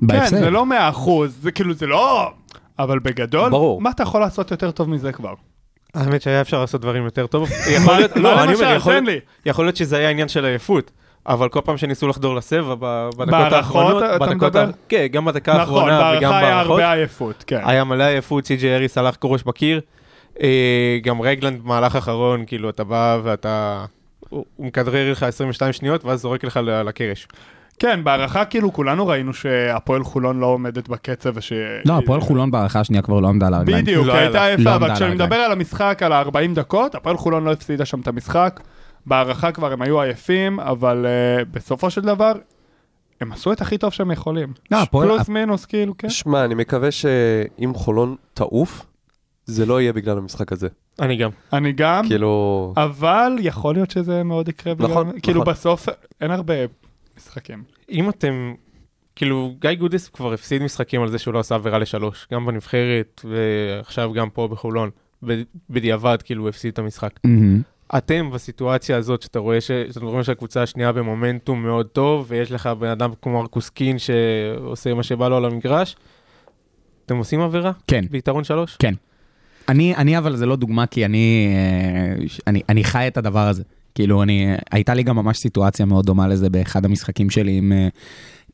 [0.00, 0.38] כן, בהפסד.
[0.38, 2.30] זה לא מאה אחוז, זה כאילו, זה לא...
[2.78, 3.80] אבל בגדול, ברור.
[3.80, 5.34] מה אתה יכול לעשות יותר טוב מזה כבר?
[5.94, 7.48] האמת שהיה אפשר לעשות דברים יותר טוב.
[7.76, 8.54] יכול להיות, לא, אני?
[8.54, 9.20] אומר, יכול להיות- לי.
[9.46, 10.90] יכול להיות שזה היה עניין של עייפות.
[11.26, 14.56] אבל כל פעם שניסו לחדור לסבע בדקות בהערכות האחרונות, בדקות?
[14.56, 16.80] ה- כן, גם בדקה נכון, האחרונה וגם בהערכה היה בהערכות.
[16.80, 17.60] הרבה עייפות, כן.
[17.64, 19.80] היה מלא עייפות, סי.ג'י אריס הלך כראש בקיר.
[20.42, 23.84] אה, גם רגלנד במהלך אחרון, כאילו, אתה בא ואתה...
[24.28, 27.28] הוא מכדרר לך 22 שניות, ואז זורק לך לקרש.
[27.80, 31.52] כן, בהערכה כאילו כולנו ראינו שהפועל חולון לא עומדת בקצב וש...
[31.84, 33.82] לא, הפועל חולון בהערכה השנייה כבר לא עמדה על הרגליים.
[33.84, 35.14] בדיוק, לא הייתה לא יפה, עמדה אבל כשאני.
[35.14, 38.60] מדבר על המשחק, על ה-40 דקות, הפועל חולון לא הפסידה שם את המשחק.
[39.06, 42.32] בהערכה כבר הם היו עייפים, אבל uh, בסופו של דבר,
[43.20, 44.52] הם עשו את הכי טוב שהם יכולים.
[44.70, 46.08] לא, הפועל- פלוס מינוס, כאילו, כן.
[46.10, 48.86] שמע, אני מקווה שאם חולון תעוף,
[49.44, 50.68] זה לא יהיה בגלל המשחק הזה.
[51.00, 51.30] אני גם.
[51.52, 52.72] אני גם, כאילו...
[52.76, 54.74] אבל יכול להיות שזה מאוד יקרה.
[54.74, 55.52] בגלל- נכון, כאילו נכון.
[55.52, 55.88] בסוף
[56.20, 56.54] אין הרבה
[57.20, 57.64] משחקים.
[57.90, 58.54] אם אתם,
[59.16, 63.24] כאילו, גיא גודס כבר הפסיד משחקים על זה שהוא לא עשה עבירה לשלוש, גם בנבחרת
[63.24, 64.90] ועכשיו גם פה בחולון.
[65.70, 67.10] בדיעבד, כאילו, הוא הפסיד את המשחק.
[67.24, 67.62] מהמם.
[67.96, 72.66] אתם בסיטואציה הזאת, שאתה רואה ש- שאתם רואים שהקבוצה השנייה במומנטום מאוד טוב, ויש לך
[72.66, 75.96] בן אדם כמו מרקוס קין שעושה מה שבא לו על המגרש,
[77.06, 77.72] אתם עושים עבירה?
[77.86, 78.04] כן.
[78.10, 78.76] ביתרון שלוש?
[79.68, 83.62] אני, אני אבל זה לא דוגמה, כי אני, אה, אני, אני חי את הדבר הזה.
[83.94, 87.88] כאילו, אני, הייתה לי גם ממש סיטואציה מאוד דומה לזה באחד המשחקים שלי עם, אה,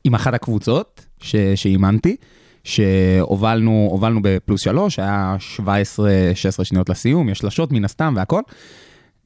[0.05, 1.07] עם אחת הקבוצות
[1.55, 2.17] שאימנתי,
[2.65, 8.41] שהובלנו הובלנו בפלוס שלוש, היה 17-16 שניות לסיום, יש שלשות מן הסתם והכל.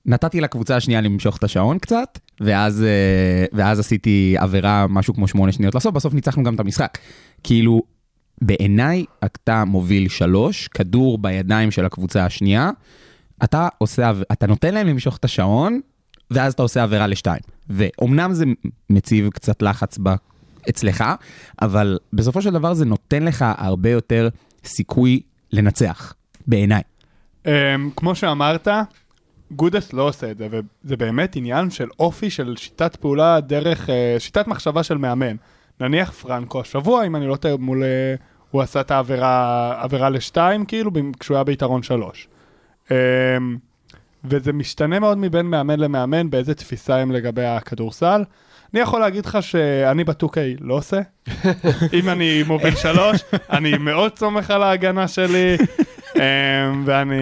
[0.07, 5.53] נתתי לקבוצה השנייה למשוך את השעון קצת, ואז, אה, ואז עשיתי עבירה משהו כמו שמונה
[5.53, 6.99] שניות לסוף, בסוף ניצחנו גם את המשחק.
[7.45, 7.83] כאילו,
[8.43, 12.71] בעיניי אתה מוביל שלוש, כדור בידיים של הקבוצה השנייה,
[13.45, 15.81] אתה עושה, אתה נותן להם למשוך את השעון,
[16.31, 17.43] ואז אתה עושה עבירה לשתיים.
[17.69, 18.45] ואומנם זה
[18.91, 20.11] מציב קצת לחץ ב...
[20.69, 21.05] אצלך,
[21.63, 24.29] אבל בסופו של דבר זה נותן לך הרבה יותר
[24.65, 25.21] סיכוי
[25.53, 26.15] לנצח,
[26.47, 26.83] בעיניי.
[27.45, 27.49] Um,
[27.97, 28.69] כמו שאמרת,
[29.51, 33.91] גודס לא עושה את זה, וזה באמת עניין של אופי של שיטת פעולה דרך, uh,
[34.19, 35.37] שיטת מחשבה של מאמן.
[35.81, 37.83] נניח פרנקו השבוע, אם אני לא טועה, מול...
[37.83, 40.91] Uh, הוא עשה את העבירה עבירה לשתיים, כאילו,
[41.21, 42.29] כשהוא היה ביתרון שלוש.
[44.25, 48.25] וזה משתנה מאוד מבין מאמן למאמן, באיזה תפיסה הם לגבי הכדורסל.
[48.75, 51.01] אני יכול להגיד לך שאני בטוקיי לא עושה.
[51.99, 55.57] אם אני מוביל שלוש, אני מאוד סומך על ההגנה שלי,
[56.17, 56.23] אמ,
[56.85, 57.17] ואני,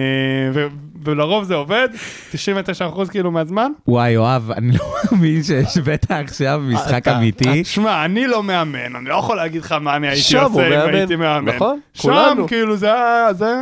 [0.53, 0.67] ו,
[1.03, 1.87] ולרוב זה עובד,
[2.31, 3.71] 99% כאילו מהזמן.
[3.87, 7.63] וואי, יואב, אני לא מאמין שהשווית עכשיו משחק אמיתי.
[7.63, 10.95] שמע, אני לא מאמן, אני לא יכול להגיד לך מה אני הייתי שם עושה אם
[10.95, 11.55] הייתי מאמן.
[11.55, 11.79] נכון?
[11.93, 12.47] שם, כולנו.
[12.47, 13.53] כאילו, זה ה- זה...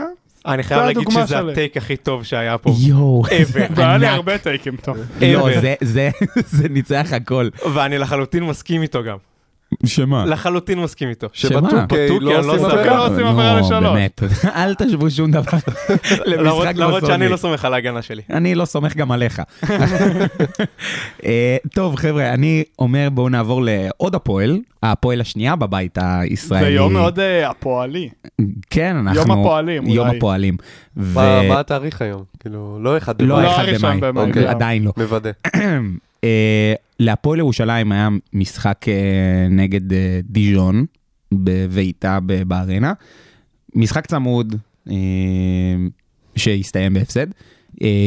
[0.47, 1.39] אני חייב להגיד שזה.
[1.39, 2.73] הטייק הכי טוב שהיה פה.
[2.79, 3.31] יואו, ever.
[3.75, 4.15] והיה לי ענק.
[4.15, 4.97] הרבה טייקים טוב.
[5.21, 5.59] לא, ever.
[5.61, 6.09] זה- זה-
[6.57, 7.47] זה ניצח הכל.
[7.73, 9.17] ואני לחלוטין מסכים איתו גם.
[9.85, 10.25] שמה?
[10.25, 11.27] לחלוטין מסכים איתו.
[11.55, 12.73] בטוקיי לא לא עושים סומך.
[12.73, 12.95] עבירה.
[12.97, 13.83] לא עבירה לשלוש.
[13.83, 14.23] באמת,
[14.55, 15.57] אל תשוו שום דבר
[16.25, 17.27] למשחק למרות שאני.
[17.29, 18.21] לא סומך על ההגנה שלי.
[18.29, 19.41] אני לא סומך גם עליך.
[21.25, 26.65] אה, טוב, חבר'ה, אני אומר בואו נעבור לעוד הפועל, הפועל השנייה בבית הישראלי.
[26.65, 28.09] זה יום מאוד אה, הפועלי.
[28.69, 29.19] כן, אנחנו...
[29.19, 30.17] יום הפועלים, יום אולי.
[30.17, 30.57] הפועלים.
[30.97, 32.23] ו- מה התאריך היום?
[32.39, 33.45] כאילו, לא אחד לא במאי.
[33.45, 34.49] לא אחד במאי, אוקיי, לא.
[34.49, 34.91] עדיין לא.
[34.97, 35.31] מוודא.
[36.23, 40.85] אה, להפועל ירושלים היה משחק אה, נגד אה, דיז'ון
[41.31, 42.93] בביתה בארנה.
[43.75, 44.55] משחק צמוד
[46.35, 47.27] שהסתיים בהפסד.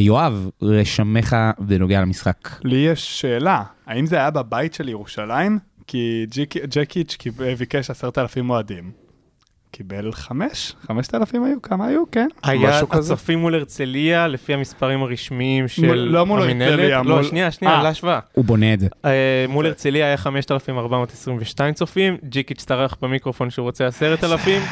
[0.00, 2.48] יואב, רשמך בנוגע למשחק.
[2.64, 5.58] לי יש שאלה, האם זה היה בבית של ירושלים?
[5.86, 6.26] כי
[6.68, 7.16] ג'קיץ'
[7.58, 8.90] ביקש עשרת אלפים אוהדים.
[9.80, 10.72] קיבל חמש?
[10.86, 11.62] חמשת אלפים היו?
[11.62, 12.02] כמה היו?
[12.12, 12.28] כן.
[12.42, 12.80] היה?
[12.90, 16.40] הצופים מול הרצליה לפי המספרים הרשמיים של מול- לא מול.
[16.40, 17.82] הרצליה, לא, מול- שנייה, שנייה, אה.
[17.82, 18.18] להשוואה.
[18.32, 18.86] הוא בונה את זה.
[19.04, 19.10] אה,
[19.48, 24.62] מול הרצליה היה 5,422 צופים, ג'יקיץ' טרח במיקרופון שהוא רוצה 10,000,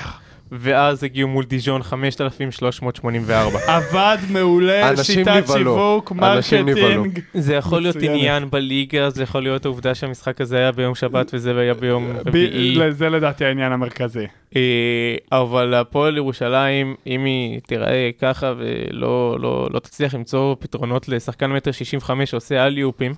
[0.53, 3.59] ואז הגיעו מול דיז'ון 5,384.
[3.67, 5.45] עבד מעולה, שיטת.
[5.47, 6.13] שיווק.
[6.13, 7.21] marketing.
[7.35, 7.97] זה יכול להיות.
[7.97, 12.79] עניין בליגה, זה יכול להיות העובדה שהמשחק הזה היה ביום שבת וזה היה ביום רביעי.
[12.91, 14.27] זה לדעתי העניין המרכזי.
[14.57, 21.53] אה, אבל הפועל ירושלים, אם היא תיראה ככה ולא לא, לא תצליח למצוא פתרונות לשחקן
[21.53, 23.15] מטר 65 שעושה אליופים,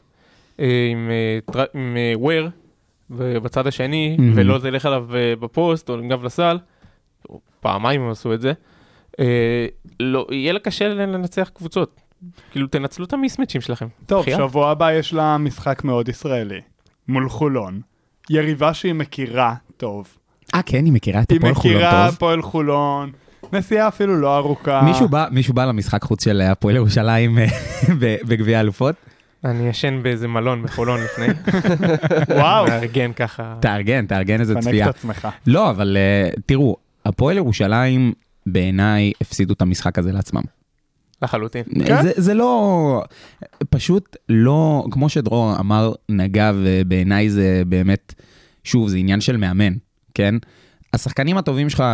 [0.61, 1.11] אה, עם,
[1.75, 2.51] עם אה, וויר
[3.11, 4.17] בצד השני.
[4.35, 5.07] ולא תלך עליו
[5.41, 6.59] בפוסט או עם גב לסל,
[7.61, 8.53] פעמיים הם עשו את זה,
[9.21, 9.67] אה,
[10.01, 12.01] לא, יהיה לה קשה לנצח קבוצות.
[12.51, 13.87] כאילו, תנצלו את המיסמצ'ים שלכם.
[14.07, 14.39] טוב, בחייאת.
[14.39, 16.61] שבוע הבא יש לה משחק מאוד ישראלי.
[17.09, 17.81] מול חולון.
[18.31, 20.17] יריבה שהיא מכירה טוב.
[20.55, 22.15] אה, כן, היא מכירה את היא הפועל חולון מכירה טוב.
[22.15, 23.11] הפועל חולון.
[23.53, 24.83] נסיעה אפילו לא ארוכה.
[24.83, 27.47] מישהו בא, מישהו בא למשחק חוץ של הפועל ירושלים אה,
[28.29, 28.95] בגביע האלופות?
[29.45, 31.27] אני ישן באיזה מלון בחולון לפני,
[32.37, 32.67] וואו.
[32.67, 33.55] מארגן ככה.
[33.61, 34.91] תארגן, תארגן איזה צפייה.
[34.91, 35.29] את עצמך.
[35.47, 38.13] לא, אבל אה, תראו, הפועל ירושלים
[38.47, 40.43] בעיניי הפסידו את המשחק הזה לעצמם.
[41.23, 41.63] לחלוטין.
[41.87, 42.03] כן?
[42.03, 43.03] זה, זה לא,
[43.71, 48.15] פשוט לא, כמו שדרור אמר, נגע, ובעיניי זה באמת,
[48.65, 49.73] שוב, זה עניין של מאמן,
[50.15, 50.35] כן?
[50.93, 51.85] השחקנים הטובים שלך,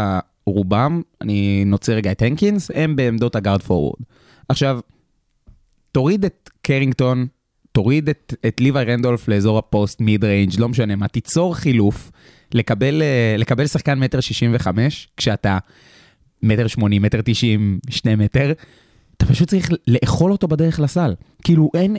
[0.46, 4.00] רובם, אני נוציא רגע את הנקינס, הם בעמדות הגארד פורוורד.
[4.48, 4.80] עכשיו,
[5.92, 7.26] תוריד את קרינגטון,
[7.76, 12.10] תוריד את, את לוי רנדולף לאזור הפוסט, mid range, לא משנה מה, תיצור חילוף,
[12.54, 15.58] לקבל, אה, לקבל שחקן מטר שישים וחמש, כשאתה
[16.42, 18.52] מטר שמונים, מטר תשעים, שני מטר,
[19.16, 21.14] אתה פשוט צריך לאכול אותו בדרך לסל.
[21.44, 21.96] כאילו אין,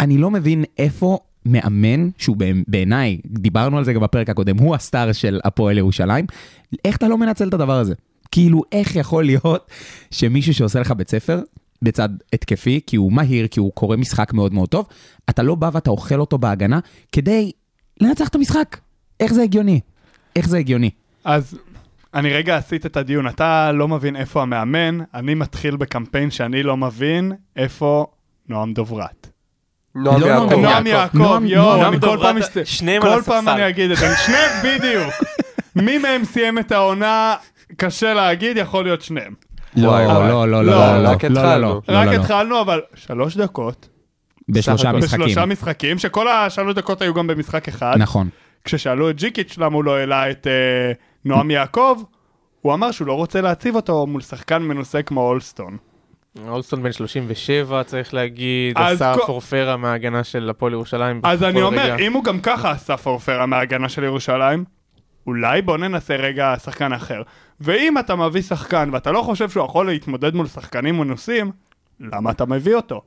[0.00, 4.74] אני לא מבין איפה מאמן, שהוא בעיני- בעיניי, דיברנו על זה גם בפרק הקודם, הוא
[4.74, 6.26] ה star של הפועל ירושלים,
[6.84, 7.94] איך אתה לא מנצל את הדבר הזה?
[8.30, 9.70] כאילו, איך יכול להיות
[10.10, 11.40] שמישהו שעושה לך בית ספר,
[11.82, 14.86] בצד התקפי, כי הוא מהיר, כי הוא קורא משחק מאוד מאוד טוב,
[15.30, 16.80] אתה לא בא ואתה אוכל אותו בהגנה
[17.12, 17.52] כדי
[18.00, 18.76] לנצח את המשחק.
[19.20, 19.80] איך זה הגיוני?
[20.36, 20.90] איך זה הגיוני?
[21.24, 21.58] אז
[22.14, 26.76] אני רגע אסיט את הדיון, אתה לא מבין איפה המאמן, אני מתחיל בקמפיין שאני לא
[26.76, 28.06] מבין איפה
[28.48, 29.26] נועם דוברת.
[29.94, 30.54] נועם לא, לא, יעקב.
[30.54, 33.50] נועם יעקב, יואו, אני כל פעם שניהם על כל פעם הספסל.
[33.50, 35.14] אני אגיד את זה, שניהם בדיוק.
[35.84, 37.36] מי מהם סיים את העונה,
[37.76, 39.34] קשה להגיד, יכול להיות שניהם.
[39.76, 40.28] לא, לא.
[40.28, 41.60] לא, לא, לא, לא, לא, רק לא, לא, התחלנו.
[41.68, 42.20] לא, לא, רק לא, לא.
[42.20, 43.88] התחלנו, אבל שלוש דקות,
[44.48, 44.92] בשלושה.
[44.92, 45.20] משחקים.
[45.20, 47.94] בשלושה משחקים, שכל השלוש דקות היו גם במשחק אחד.
[47.98, 48.28] נכון.
[48.64, 50.92] כששאלו את ג'יקיץ' למה הוא לא העלה את אה,
[51.24, 52.02] נועם יעקב,
[52.60, 55.76] הוא אמר שהוא לא רוצה להציב אותו מול שחקן מנוסה כמו אולסטון.
[56.48, 61.20] אולסטון בן 37, צריך להגיד, עשה כל- פורפרה מההגנה של הפועל ירושלים.
[61.24, 61.96] אז אני אומר, רגע.
[61.96, 64.64] אם הוא גם ככה עשה פורפרה מההגנה של ירושלים,
[65.28, 67.22] אולי בוא ננסה רגע שחקן אחר.
[67.60, 71.50] ואם אתה מביא שחקן ואתה לא חושב שהוא יכול להתמודד מול שחקנים מנוסים,
[72.00, 73.02] למה אתה מביא אותו?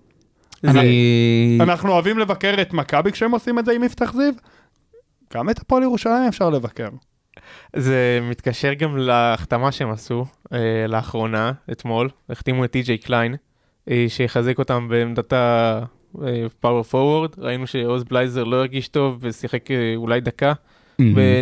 [0.63, 1.57] אני...
[1.61, 4.33] אנחנו אוהבים לבקר את מכבי כשהם עושים את זה עם יפתח זיו?
[5.33, 6.89] גם את הפועל ירושלים אפשר לבקר.
[7.75, 13.35] זה מתקשר גם להחתמה שהם עשו אה, לאחרונה, אתמול, החתימו את טי.ג'יי קליין,
[13.89, 20.21] אה, שיחזק אותם בעמדת ה-power forward, ראינו שעוז בלייזר לא הרגיש טוב ושיחק אה, אולי
[20.21, 20.53] דקה.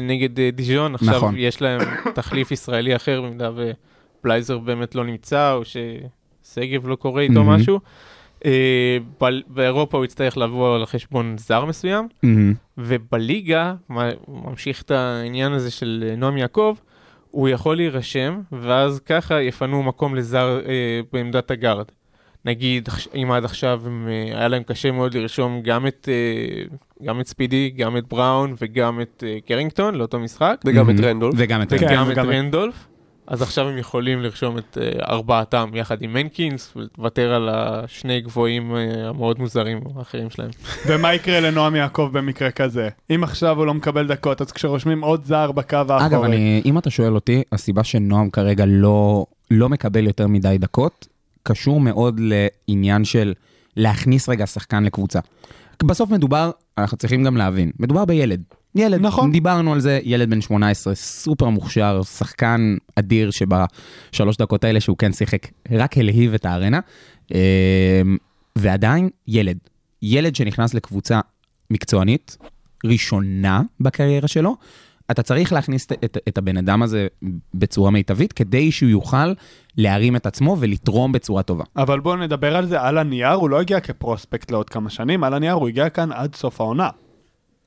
[0.01, 1.35] נגד אה, דיז'ון, עכשיו נכון.
[1.37, 1.81] יש להם
[2.15, 7.43] תחליף ישראלי אחר במידה ובלייזר באמת לא נמצא, או ששגב לא קורה איתו.
[7.43, 7.79] משהו.
[8.45, 8.97] אה,
[9.47, 12.07] באירופה הוא יצטרך לבוא על חשבון זר מסוים.
[12.77, 13.73] ובליגה,
[14.27, 16.75] ממשיך את העניין הזה של אה, נועם יעקב,
[17.31, 21.85] הוא יכול להירשם, ואז ככה יפנו מקום לזר אה, בעמדת הגארד.
[22.45, 26.75] נגיד, אם עד עכשיו הם, אה, היה להם קשה מאוד לרשום גם את, אה,
[27.05, 31.05] גם את ספידי, גם את בראון וגם את אה, קרינגטון לאותו משחק, וגם את מהמם.
[31.07, 31.33] רנדולף.
[31.37, 31.73] וגם את.
[31.73, 31.91] רנדולף.
[31.91, 32.75] וגם את וגם את- רנדולף.
[33.27, 34.77] אז עכשיו הם יכולים לרשום את
[35.09, 40.49] ארבעתם יחד עם מנקינס, ולוותר על השני גבוהים המאוד מוזרים האחרים שלהם.
[40.87, 42.89] ומה יקרה לנועם יעקב במקרה כזה?
[43.15, 46.05] אם עכשיו הוא לא מקבל דקות, אז כשרושמים עוד זר בקו האחורי...
[46.05, 51.07] אגב, אני, אם אתה שואל אותי, הסיבה שנועם כרגע לא, לא מקבל יותר מדי דקות,
[51.43, 53.33] קשור מאוד לעניין של
[53.77, 55.19] להכניס רגע שחקן לקבוצה.
[55.83, 58.43] בסוף מדובר, אנחנו צריכים גם להבין, מדובר בילד.
[58.75, 59.31] ילד, נכון.
[59.31, 65.13] דיברנו על זה, ילד בן 18, סופר מוכשר, שחקן אדיר שבשלוש דקות האלה שהוא כן
[65.13, 66.79] שיחק, רק הלהיב את הארנה.
[67.33, 68.01] אה,
[68.55, 69.57] ועדיין ילד.
[70.01, 71.19] ילד שנכנס לקבוצה
[71.69, 72.37] מקצוענית,
[72.85, 74.55] ראשונה בקריירה שלו,
[75.11, 77.07] אתה צריך להכניס את, את, את הבן אדם הזה
[77.53, 79.33] בצורה מיטבית, כדי שהוא יוכל
[79.77, 81.63] להרים את עצמו ולתרום בצורה טובה.
[81.75, 85.33] אבל בואו נדבר על זה, על הנייר הוא לא הגיע כפרוספקט לעוד כמה שנים, על
[85.33, 86.89] הנייר הוא הגיע כאן עד סוף העונה.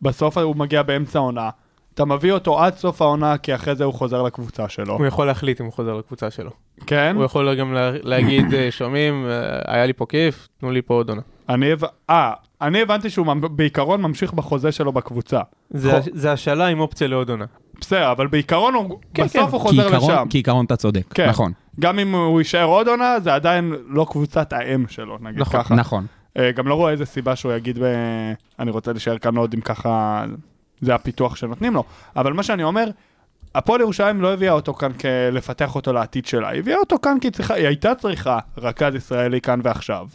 [0.02, 1.50] בסוף הוא מגיע באמצע העונה.
[1.94, 4.96] אתה מביא אותו עד סוף העונה, כי אחרי זה הוא חוזר לקבוצה שלו.
[4.98, 6.50] הוא יכול להחליט אם הוא חוזר לקבוצה שלו.
[6.86, 7.12] כן?
[7.16, 10.94] הוא יכול גם לה, להגיד, אה, שומעים, אה, היה לי פה כיף, תנו לי פה
[10.94, 11.22] עוד עונה.
[11.54, 15.40] אני הבנ- אה, אני הבנתי שהוא בעיקרון ממשיך בחוזה שלו בקבוצה.
[15.70, 17.44] זה, חו- הש- זה השאלה עם אופציה לעוד עונה.
[17.80, 19.52] בסדר, אבל בעיקרון הוא, כן, בסוף כן.
[19.52, 20.26] הוא חוזר כעיקרון, לשם.
[20.30, 21.28] כעיקרון אתה צודק, כן.
[21.28, 21.52] נכון.
[21.80, 25.74] גם אם הוא יישאר עוד עונה, זה עדיין לא קבוצת האם שלו, נגיד נכון, ככה.
[25.74, 26.06] נכון.
[26.36, 27.84] אה, גם לא רואה איזה סיבה שהוא יגיד, ב...
[28.58, 30.24] אני רוצה להישאר כאן עוד אם ככה,
[30.80, 31.84] זה הפיתוח שנותנים לו.
[32.16, 32.90] אבל מה שאני אומר,
[33.54, 37.16] הפועל ירושלים לא הביאה אותו כאן כ- לפתח אותו לעתיד שלה, היא הביאה אותו כאן
[37.20, 40.06] כי היא צריכה, היא הייתה צריכה רכז ישראלי כאן ועכשיו,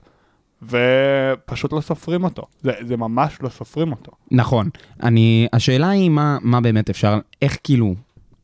[0.63, 2.43] ופשוט לא סופרים אותו.
[2.61, 4.11] זה, זה ממש לא סופרים אותו.
[4.31, 4.69] נכון.
[5.03, 7.95] אני, השאלה היא מה, מה באמת אפשר, איך כאילו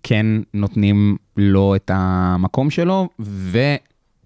[0.03, 3.09] כן נותנים לו את המקום שלו,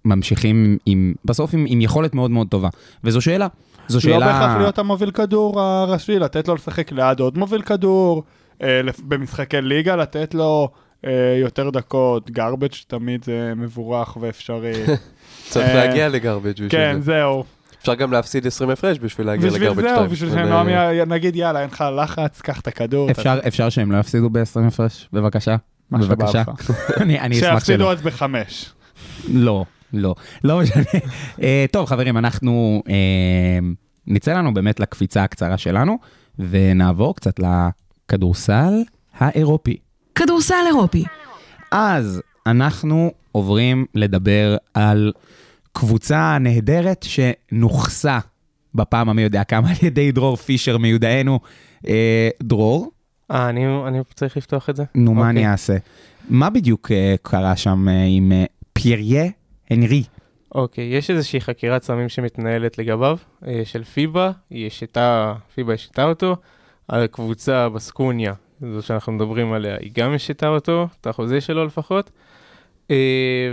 [0.04, 2.68] וממשיכים עם, בסוף עם, עם יכולת מאוד מאוד טובה.
[3.04, 3.46] וזו שאלה.
[3.88, 4.18] זו שאלה...
[4.18, 8.22] לא בהכרח להיות המוביל כדור הראשי, לתת לו לשחק ליד עוד מוביל כדור,
[8.62, 10.68] אה, לפ- במשחקי ליגה לתת לו
[11.06, 14.72] אה, יותר דקות, גרבג' תמיד זה מבורך ואפשרי.
[15.50, 17.12] צריך אה, להגיע לגרבג' בשביל כן, זה.
[17.12, 17.44] זהו.
[17.80, 19.96] אפשר גם להפסיד 20 הפרש בשביל להגיע בשביל לגרבג' 2.
[19.96, 23.10] זהו, בשביל שנועם י- נגיד יאללה, אין לך לחץ, קח את הכדור.
[23.10, 25.08] אפשר, אפשר שהם לא יפסידו ב-20 הפרש?
[25.12, 25.56] בבקשה.
[25.90, 26.42] בבקשה.
[27.00, 27.54] אני אשמח שלא.
[27.58, 28.72] שיפסידו אז בחמש.
[29.28, 30.14] לא, לא,
[30.44, 30.82] לא משנה.
[31.42, 32.94] אה, טוב, חברים, אנחנו אה,
[34.06, 35.98] נצא לנו באמת לקפיצה הקצרה שלנו,
[36.38, 38.72] ונעבור קצת לכדורסל
[39.18, 39.76] האירופי.
[40.14, 41.04] כדורסל אירופי.
[41.70, 45.12] אז אנחנו עוברים לדבר על
[45.78, 48.18] קבוצה נהדרת שנוכסה
[48.74, 51.40] בפעם המי יודע כמה על ידי דרור פישר מיודענו.
[51.88, 52.90] אה, דרור,
[53.30, 54.84] אה, אני, אני צריך לפתוח את זה?
[54.94, 55.30] נו, מה אוקיי.
[55.30, 55.76] אני אעשה?
[56.28, 59.24] מה בדיוק אה, קרה שם אה, עם אה, פייריה
[59.70, 60.02] הנרי?
[60.54, 66.36] אוקיי, יש איזושהי חקירת סמים שמתנהלת לגביו, אה, של פיבה, היא השתה, פיבה השתה אותו,
[66.88, 72.10] הקבוצה בסקוניה, זו שאנחנו מדברים עליה, היא גם השתה אותו, את החוזה שלו לפחות,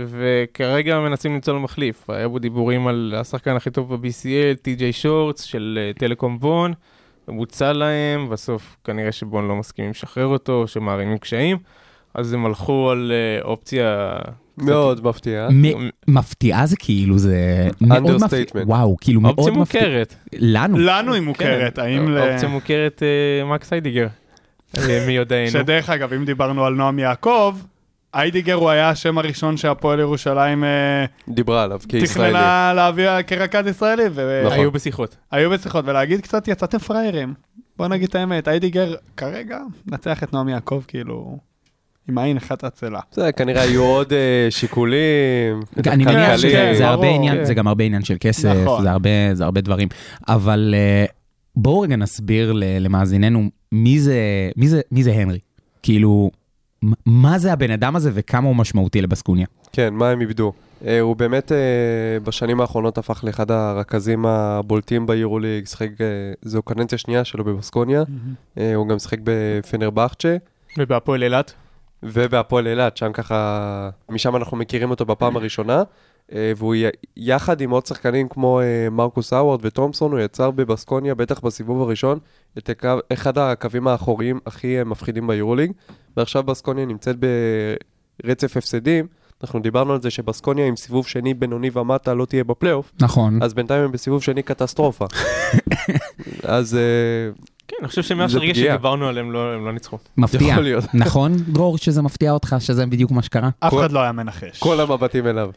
[0.06, 2.10] וכרגע מנסים למצוא לו מחליף.
[2.10, 6.72] היה בו דיבורים על השחקן הכי טוב ב-BCL, טי.ג'יי שורטס של אה, טלקום בון,
[7.28, 11.56] בוצע להם, בסוף כנראה שבון לא מסכימים לשחרר אותו, או שמערימים קשיים,
[12.14, 14.16] אז הם הלכו על אה, אופציה...
[14.58, 15.48] מאוד מפתיע.
[15.52, 18.62] מ- מפתיעה זה כאילו, זה מאוד מפתיע.
[18.66, 19.80] וואו, כאילו מאוד אופציה מפתיע.
[19.80, 20.14] מוכרת.
[20.32, 20.78] לנו.
[20.78, 22.18] לנו היא מוכרת, האם ל...
[22.18, 24.06] אופציה מוכרת אה, מקס היידיגר,
[24.78, 25.50] אה, מי יודענו.
[25.50, 27.56] שדרך אגב, אם דיברנו על נועם יעקב,
[28.16, 32.32] איידיגר הוא היה השם הראשון שהפועל ירושלים אה, דיברה עליו כישראלי.
[32.32, 34.58] תכננה להביא כרכז ישראלי, נכון.
[34.58, 35.16] היו בשיחות.
[35.32, 37.34] והיו בשיחות, ולהגיד קצת, יצאתם פראיירים.
[37.76, 41.38] בוא נגיד את האמת, איידיגר כרגע נצח את נועם יעקב כאילו
[42.08, 43.00] עם העין אחת עצלה.
[43.12, 45.60] זה כנראה היו עוד אה, שיקולים.
[45.86, 47.44] אני מניח שזה זה הרבה עניין.
[47.44, 48.82] זה גם הרבה עניין של כסף, נכון.
[48.82, 49.88] זה הרבה, דברים.
[50.28, 51.04] אבל אה,
[51.56, 54.20] בואו רגע נסביר למאזיננו מי זה,
[54.56, 55.38] מי זה, מי זה הנרי.
[55.82, 56.30] כאילו,
[57.06, 59.46] מה זה הבן אדם הזה וכמה הוא משמעותי לבסקוניה.
[59.72, 60.52] כן, מה הם איבדו?
[60.84, 61.56] אה, הוא באמת אה,
[62.24, 66.06] בשנים האחרונות הפך לאחד הרכזים הבולטים ביורוליג, שיחק, אה,
[66.42, 68.02] זו קדנציה שנייה שלו בבסקוניה,
[68.58, 70.36] אה, הוא גם שיחק בפנרבכצ'ה
[70.78, 71.52] ובהפועל אילת?
[72.02, 75.82] ובהפועל אילת, שם ככה, משם אנחנו מכירים אותו בפעם הראשונה,
[76.32, 76.84] והוא י-
[77.16, 82.18] יחד עם עוד שחקנים כמו אה, מרקוס האוורד ותומפסון, הוא יצר בבסקוניה, בטח בסיבוב הראשון,
[82.58, 85.72] את הקו, אחד הקווים האחוריים הכי אה, מפחידים ביורוליג,
[86.16, 87.16] ועכשיו בסקוניה נמצאת
[88.24, 89.06] ברצף הפסדים.
[89.42, 93.42] אנחנו דיברנו על זה שבסקוניה עם סיבוב שני בינוני ומטה לא תהיה בפלייאוף, נכון.
[93.42, 95.06] אז בינתיים הם בסיבוב שני קטסטרופה.
[96.42, 96.80] אז אה,
[97.68, 98.54] כן, אני חושב שמאז הרגע.
[98.54, 99.98] שדיברנו עליהם לא- הם לא ניצחו.
[100.16, 100.56] מפתיע.
[100.94, 103.48] נכון, דרור, שזה מפתיע אותך, שזה בדיוק מה שקרה?
[103.60, 104.58] אף אחד לא היה מנחש.
[104.58, 105.50] כל המבטים אליו.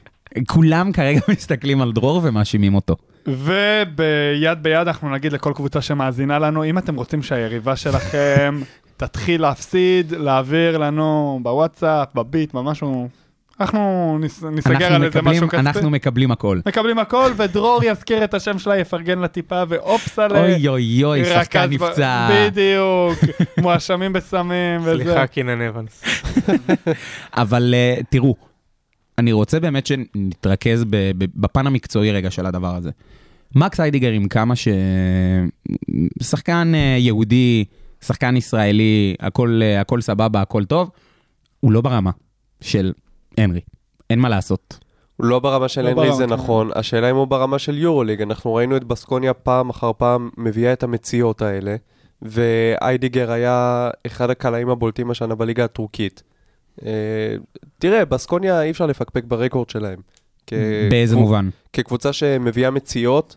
[0.48, 2.96] כולם כרגע מסתכלים על דרור ומאשימים אותו.
[3.28, 8.60] וביד ביד אנחנו נגיד לכל קבוצה שמאזינה לנו, אם אתם רוצים שהיריבה שלכם
[8.98, 13.10] תתחיל להפסיד, להעביר לנו בוואטסאפ, בביט, במשהו,
[13.60, 15.60] אנחנו נס, נסגר אנחנו על איזה מקבלים- משהו כספי.
[15.60, 16.60] אנחנו מקבלים הכל.
[16.65, 20.42] מקבלים הכל, ודרור יזכיר את השם שלה, יפרגן לה טיפה, ואופסלה.
[20.42, 22.30] אוי אוי אוי, שחקן נפצע.
[22.34, 23.20] בדיוק,
[23.62, 25.04] מואשמים בסמים וזה.
[25.04, 26.04] סליחה, קינן אבנס.
[27.34, 28.36] אבל uh, תראו,
[29.19, 32.89] אני רוצה באמת שנתרכז ב- ב- בפן המקצועי רגע של הדבר הזה.
[33.55, 34.67] מקס היידיגר עם כמה ש...
[36.21, 37.65] שחקן אה, יהודי,
[38.01, 40.89] שחקן ישראלי, הכל, אה, הכל סבבה, הכל טוב,
[41.60, 42.12] הוא לא ברמה
[42.62, 42.93] של
[43.38, 43.62] הנרי.
[44.10, 44.79] אין מה לעשות.
[45.17, 46.34] הוא לא ברמה של לא הנרי ברמה, זה כן.
[46.34, 50.73] נכון, השאלה אם הוא ברמה של יורוליג, אנחנו ראינו את בסקוניה פעם אחר פעם מביאה
[50.73, 51.75] את המציאות האלה,
[52.21, 56.23] ואיידיגר היה אחד הקלעים הבולטים השנה בליגה הטורקית.
[56.86, 57.36] אה,
[57.78, 60.00] תראה, בסקוניה אי אפשר לפקפק ברקורד שלהם.
[60.89, 61.50] באיזה מובן?
[61.74, 63.36] כקבוצה שמביאה מציאות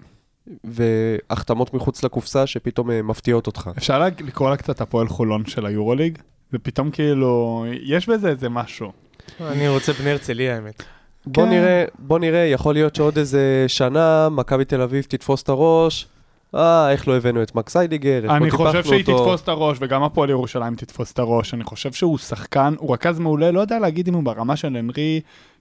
[0.64, 3.70] והחתמות מחוץ לקופסה שפתאום אה, מפתיעות אותך.
[3.78, 6.18] אפשר לקרוא לה קצת הפועל חולון של היורוליג?
[6.52, 8.92] ופתאום כאילו, יש בזה איזה משהו.
[9.40, 10.82] אני רוצה בני הרצליה האמת.
[11.26, 11.50] בוא כן.
[11.50, 16.06] נראה, בוא נראה, יכול להיות שעוד איזה שנה מכבי תל אביב תתפוס את הראש.
[16.54, 19.18] אה, איך לא הבאנו את מקס היידיגר, איך לא אני חושב שהיא אותו.
[19.18, 21.54] תתפוס את הראש, וגם הפועל ירושלים תתפוס את הראש.
[21.54, 25.20] אני חושב שהוא שחקן, הוא רכז מעולה, לא יודע להגיד אם הוא ברמה של הנרי,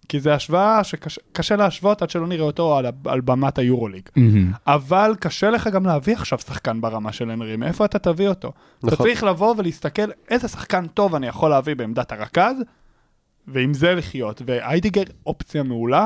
[0.10, 4.10] כי זה השוואה שקשה להשוות עד שלא נראה אותו על, על במת היורוליג.
[4.15, 4.51] מהמם.
[4.67, 8.51] אבל קשה לך גם להביא עכשיו שחקן ברמה של הנרי, מאיפה אתה תביא אותו?
[8.80, 9.06] אתה נכון.
[9.08, 12.56] צריך לבוא ולהסתכל איזה שחקן טוב אני יכול להביא בעמדת הרכז,
[13.47, 14.41] ועם זה לחיות.
[14.45, 16.06] ואיידיגר אופציה מעולה.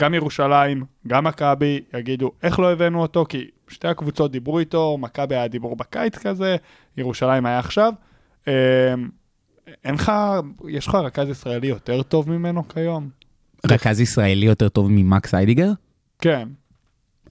[0.00, 5.34] גם ירושלים, גם מכבי יגידו איך לא הבאנו אותו, כי שתי הקבוצות דיברו איתו, מכבי
[5.34, 6.56] היה דיבור בקיץ כזה,
[6.96, 7.92] ירושלים היה עכשיו.
[8.48, 8.52] אמ,
[9.84, 10.12] אין לך,
[10.68, 13.08] יש לך רכז ישראלי יותר טוב ממנו כיום?
[13.70, 15.70] רכז ישראלי יותר טוב ממקס היידיגר?
[16.20, 16.48] כן.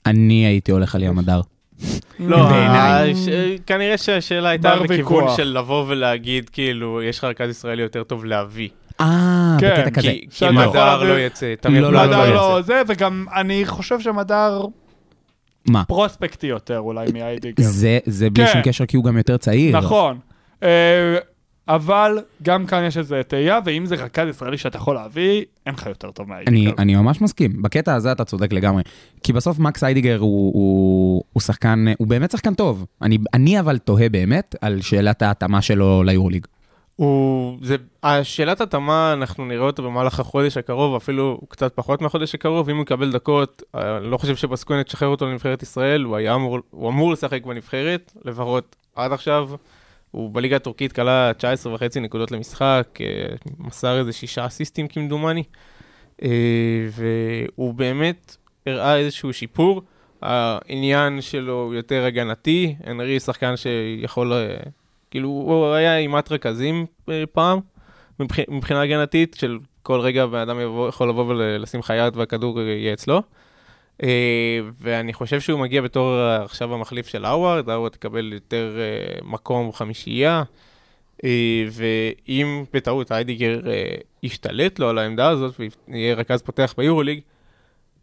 [0.05, 1.41] אני הייתי הולך על ים הדר.
[2.19, 2.49] לא.
[2.49, 3.29] הש-
[3.65, 5.35] כנראה שהשאלה הייתה בכיוון.
[5.37, 8.69] של לבוא ולהגיד, כאילו, יש לך רכז ישראלי יותר טוב להביא.
[9.01, 10.07] אה, כן, בקטע כזה.
[10.07, 12.67] כי כי מדר לא יצא, תמיר לא, לא לא, לא לא יצא.
[12.67, 14.65] זה, וגם אני חושב שמדר
[15.65, 15.83] מה?
[15.83, 17.63] פרוספקטי יותר אולי מאיידיגר.
[17.63, 18.53] זה, זה בלי כן.
[18.53, 19.77] שום קשר כי הוא גם יותר צעיר.
[19.77, 20.19] נכון.
[20.63, 21.17] אה,
[21.67, 25.85] אבל גם כאן יש איזה תהייה, ואם זה רכז ישראלי שאתה יכול להביא, אין לך
[25.85, 26.71] יותר טוב אני, מאיידיגר.
[26.77, 28.83] אני ממש מסכים, בקטע הזה אתה צודק לגמרי.
[29.23, 32.85] כי בסוף מקס היידיגר הוא, הוא, הוא שחקן, הוא באמת שחקן טוב.
[33.01, 36.47] אני, אני אבל תוהה באמת על שאלת ההתאמה שלו ליורוליג.
[36.95, 42.69] הוא, זה, השאלת התאמה, אנחנו נראה אותו במהלך החודש הקרוב, אפילו קצת פחות מהחודש הקרוב,
[42.69, 46.35] אם הוא יקבל דקות, אה, אני לא חושב שבסקוני תשחרר אותו לנבחרת ישראל, הוא היה
[46.35, 49.49] אמור, הוא אמור לשחק בנבחרת, לפחות עד עכשיו.
[50.11, 55.43] הוא בליגה הטורקית כלה 19 וחצי נקודות למשחק, אה, מסר איזה שישה אסיסטים כמדומני,
[56.23, 56.29] אה,
[56.91, 58.37] והוא באמת
[58.67, 59.81] הראה איזשהו שיפור.
[60.21, 64.33] העניין שלו יותר הגנתי, הנרי שחקן שיכול,
[65.13, 67.59] כאילו הוא היה אימת רכזים אה, פעם,
[68.19, 68.35] מבח...
[68.49, 70.57] מבחינה הגנתית, של כל רגע בן אדם
[70.89, 73.21] יכול לבוא ולשים לך יד והכדור יהיה אצלו.
[74.03, 79.71] אה, ואני חושב שהוא מגיע בתור עכשיו המחליף של האווארד, האווארד יקבל יותר אה, מקום
[79.71, 80.43] חמישייה.
[81.71, 83.59] ואם בטעות היידיגר
[84.23, 87.19] ישתלט לו על העמדה הזאת ויהיה רכז פותח ביורוליג,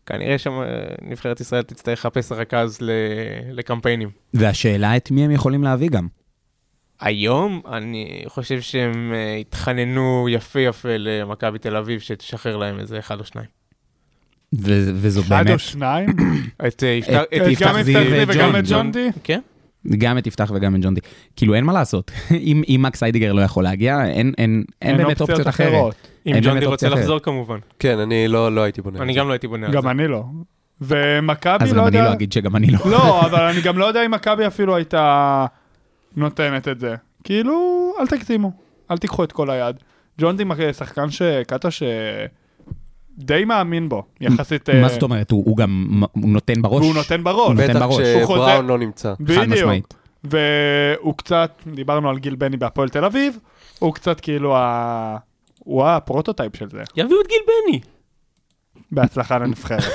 [0.06, 0.64] כנראה שם אה,
[1.02, 2.78] נבחרת ישראל תצטרך לחפש רכז
[3.52, 4.10] לקמפיינים.
[4.34, 6.06] והשאלה את מי הם יכולים להביא גם.
[7.00, 13.20] היום אני חושב שהם אה, התחננו יפה יפה למכבי תל אביב שתשחרר להם איזה אחד
[13.20, 13.46] או שניים.
[14.54, 16.08] ו- וזו אחד באמת, או שניים?
[16.68, 18.92] את אה, יפתח- את יפתח גם זיו וגם את ג'ון.
[18.92, 19.08] די?
[19.24, 19.40] כן?
[19.98, 21.00] גם את יפתח וגם את ג'ון די.
[21.36, 25.20] כאילו אין מה לעשות, אם אם מקס היידיגר לא יכול להגיע, אין- אין אין באמת
[25.20, 25.94] אופציות אחרת.
[26.26, 26.88] אם אין ג'ון באמת די רוצה.
[26.88, 27.58] לחזור כמובן.
[27.78, 28.96] כן, אני לא לא הייתי בונה.
[28.98, 29.14] על אני.
[29.14, 29.90] גם לא הייתי בונה על גם זה.
[29.90, 30.24] אני לא.
[30.80, 32.08] ומכבי אז לא גם אני יודע...
[32.08, 32.78] לא אגיד שגם אני לא.
[32.90, 35.46] לא, אבל אני גם לא יודע אם מכבי אפילו הייתה
[36.20, 36.94] נותנת את זה.
[37.24, 37.54] כאילו,
[38.00, 38.52] אל תגזימו,
[38.90, 39.76] אל תיקחו את כל היד.
[40.20, 44.70] ג'ון די מק- שחקן שקטע שדי מאמין בו, יחסית...
[44.70, 46.82] מה אה, זאת אומרת, הוא גם נותן בראש.
[46.82, 47.46] והוא נותן בראש.
[47.46, 47.98] הוא נותן בטח בראש.
[47.98, 49.14] הוא חוזר- כשבראון לא נמצא.
[49.20, 49.94] בדיוק.
[50.24, 53.38] והוא קצת, דיברנו על גיל בני בהפועל תל אביב,
[53.78, 55.16] הוא קצת כאילו ה...
[55.58, 56.82] הוא ה prototype של זה.
[56.96, 57.80] יביאו את גיל בני.
[58.92, 59.82] בהצלחה לנבחרת.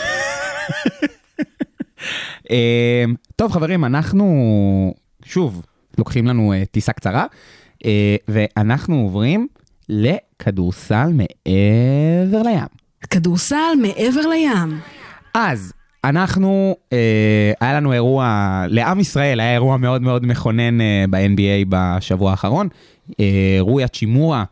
[2.51, 3.03] אה,
[3.35, 4.25] טוב חברים, אנחנו
[5.25, 5.65] שוב
[5.97, 7.25] לוקחים לנו אה, טיסה קצרה,
[7.85, 9.47] אה, ואנחנו עוברים
[9.89, 12.65] לכדורסל מעבר לים.
[13.09, 14.79] כדורסל מעבר לים.
[15.33, 15.73] אז
[16.03, 22.31] אנחנו, אה, היה לנו אירוע, לעם ישראל היה אירוע מאוד מאוד מכונן אה, ב-NBA בשבוע
[22.31, 22.67] האחרון.
[23.19, 24.43] אה, רוי האצ'ימורה,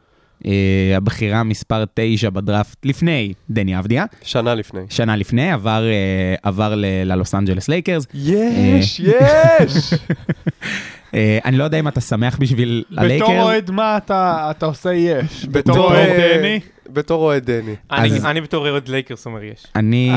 [0.46, 4.82] אה, הבחירה מספר 9 בדראפט לפני דני אבדיה, שנה לפני.
[4.90, 6.74] שנה לפני, עבר, אה, עבר
[7.06, 8.08] ללוס אנג'לס לייקרס.
[8.14, 9.94] יש, יש!
[11.14, 13.30] אה, אני לא יודע אם אתה שמח בשביל בתור הלייקרס.
[13.30, 15.46] אוהד מה אתה אתה עושה יש?
[15.46, 16.10] בתור בתור, אוהד
[16.40, 16.60] דני?
[16.90, 17.76] בתור אוהד דני.
[17.92, 19.66] אני אז- אני בתור אוהד לייקרס אומר יש.
[19.76, 20.12] אני...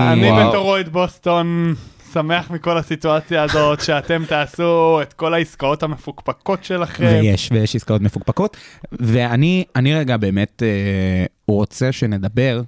[0.48, 1.74] בתור אוהד בוסטון
[2.12, 7.04] שמח מכל הסיטואציה הזאת, שאתם תעשו את כל העסקאות המפוקפקות שלכם.
[7.04, 8.56] ויש, ויש עסקאות מפוקפקות.
[8.92, 12.62] ואני אני רגע באמת אה, רוצה שנדבר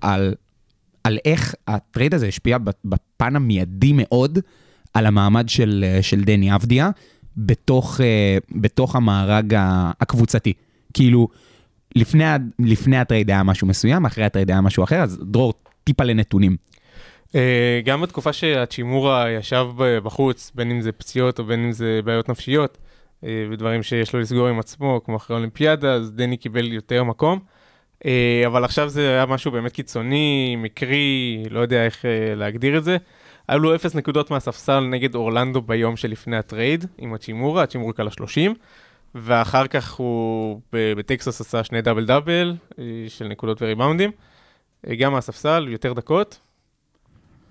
[0.00, 0.34] על,
[1.04, 4.38] על איך ה trade הזה השפיע ב- בפן המיידי מאוד
[4.94, 6.90] על המעמד של, אה, של דני אבדיה
[7.36, 9.54] בתוך, אה, בתוך המארג
[10.00, 10.52] הקבוצתי.
[10.94, 11.28] כאילו,
[11.96, 12.24] לפני,
[12.58, 15.54] לפני ה trade היה משהו מסוים, אחרי ה trade היה משהו אחר, אז דרור,
[15.84, 16.56] טיפה לנתונים.
[17.34, 19.66] אה, גם בתקופה שהצ'ימורה ישב
[20.02, 22.78] בחוץ, בין אם זה פציעות או בין אם זה בעיות נפשיות,
[23.24, 27.38] אה, ודברים שיש לו לסגור עם עצמו, כמו אחרי האולימפיאדה, אז דני קיבל יותר מקום.
[28.46, 32.04] אבל עכשיו זה היה משהו באמת קיצוני, מקרי, לא יודע איך
[32.36, 32.96] להגדיר את זה.
[33.50, 38.10] היו לו אפס נקודות מהספסל נגד אורלנדו ביום שלפני ה trade עם הצ'ימורה, הצ'ימורה קלע
[38.10, 38.54] 30,
[39.14, 44.10] ואחר כך הוא ב- בטקסס עשה שני double double אה, של נקודות וריבאונדים.
[44.88, 46.38] אה, גם מהספסל, יותר דקות,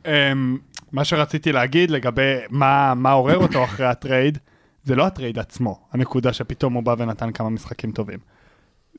[0.06, 0.58] אמ,
[0.92, 4.38] מה שרציתי להגיד לגבי מה מה עורר אותו אחרי ה trade,
[4.84, 8.20] זה לא ה trade עצמו, הנקודה שפתאום הוא בא ונתן כמה משחקים טובים.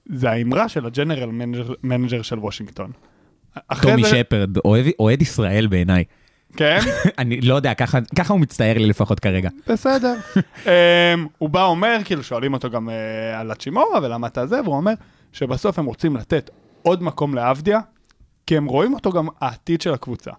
[0.06, 1.30] זה האמרה של ה general
[1.82, 2.90] manager- של וושינגטון.
[3.82, 6.04] טומי זה- שפרד, אוהב, אוהד ישראל בעיניי.
[6.56, 6.78] כן,
[7.18, 9.48] אני לא יודע, ככה, ככה הוא מצטייר לי לפחות כרגע.
[9.66, 10.14] בסדר.
[10.36, 10.68] אמ,
[11.38, 12.92] הוא בא אומר, כאילו שואלים אותו גם אה,
[13.40, 14.92] על הצ'ימורה ולמה אתה זה, והוא אומר
[15.32, 16.50] שבסוף הם רוצים לתת
[16.82, 17.80] עוד מקום לאבדיה,
[18.46, 20.30] כי הם רואים אותו גם העתיד של הקבוצה.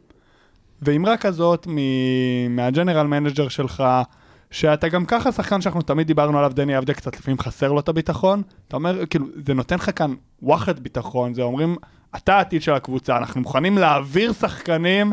[0.81, 3.83] ואמרה כזאת מ- מה general manager שלך,
[4.51, 7.89] שאתה גם ככה שחקן שאנחנו תמיד דיברנו עליו, דני אבדיה קצת לפעמים חסר לו את
[7.89, 11.75] הביטחון, אתה אומר, כאילו, זה נותן לך כאן וואחד ביטחון, זה אומרים,
[12.15, 15.11] אתה העתיד של הקבוצה, אנחנו מוכנים להעביר שחקנים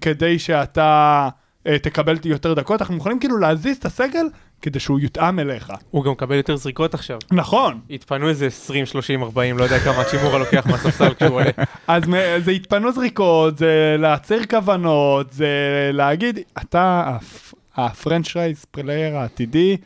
[0.00, 1.28] כדי שאתה
[1.68, 4.26] אה, תקבל יותר דקות, אנחנו מוכנים כאילו להזיז את הסגל
[4.62, 5.72] כדי שהוא יותאם אליך.
[5.90, 7.18] הוא גם מקבל יותר זריקות עכשיו.
[7.32, 11.50] נכון, התפנו איזה 20, 30, 40, לא יודע כמה צ'ימורה לוקח מהספסל כשהוא עולה.
[11.88, 12.02] אז
[12.44, 15.48] זה התפנו זריקות, זה להצהיר כוונות, זה
[15.92, 19.76] להגיד, אתה הפ- ה franchise player העתידי,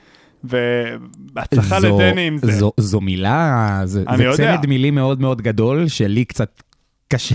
[0.45, 2.53] ובהצלחה זו- לדני עם זה.
[2.53, 4.37] זו, זו מילה, זה, אני זה.
[4.57, 6.63] צמד מילים מאוד מאוד גדול, שלי קצת
[7.09, 7.35] קשה,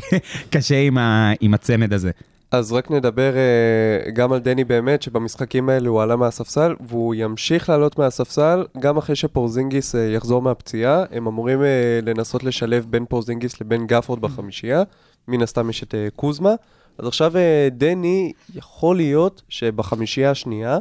[0.53, 2.11] קשה עם, ה, עם הצמד הזה.
[2.51, 7.69] אז רק נדבר אה, גם על דני באמת, שבמשחקים האלה הוא עלה מהספסל, והוא ימשיך
[7.69, 11.03] לעלות מהספסל גם אחרי שפורזינגיס אה, יחזור מהפציעה.
[11.11, 14.83] הם אמורים אה, לנסות לשלב בין פורזינגיס לבין גפורד בחמישייה.
[15.27, 16.53] מן הסתם יש את אה, קוזמה.
[16.97, 20.77] אז עכשיו אה, דני, יכול להיות שבחמישייה השנייה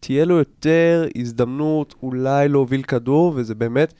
[0.00, 3.94] תהיה לו יותר הזדמנות אולי להוביל כדור, וזה באמת,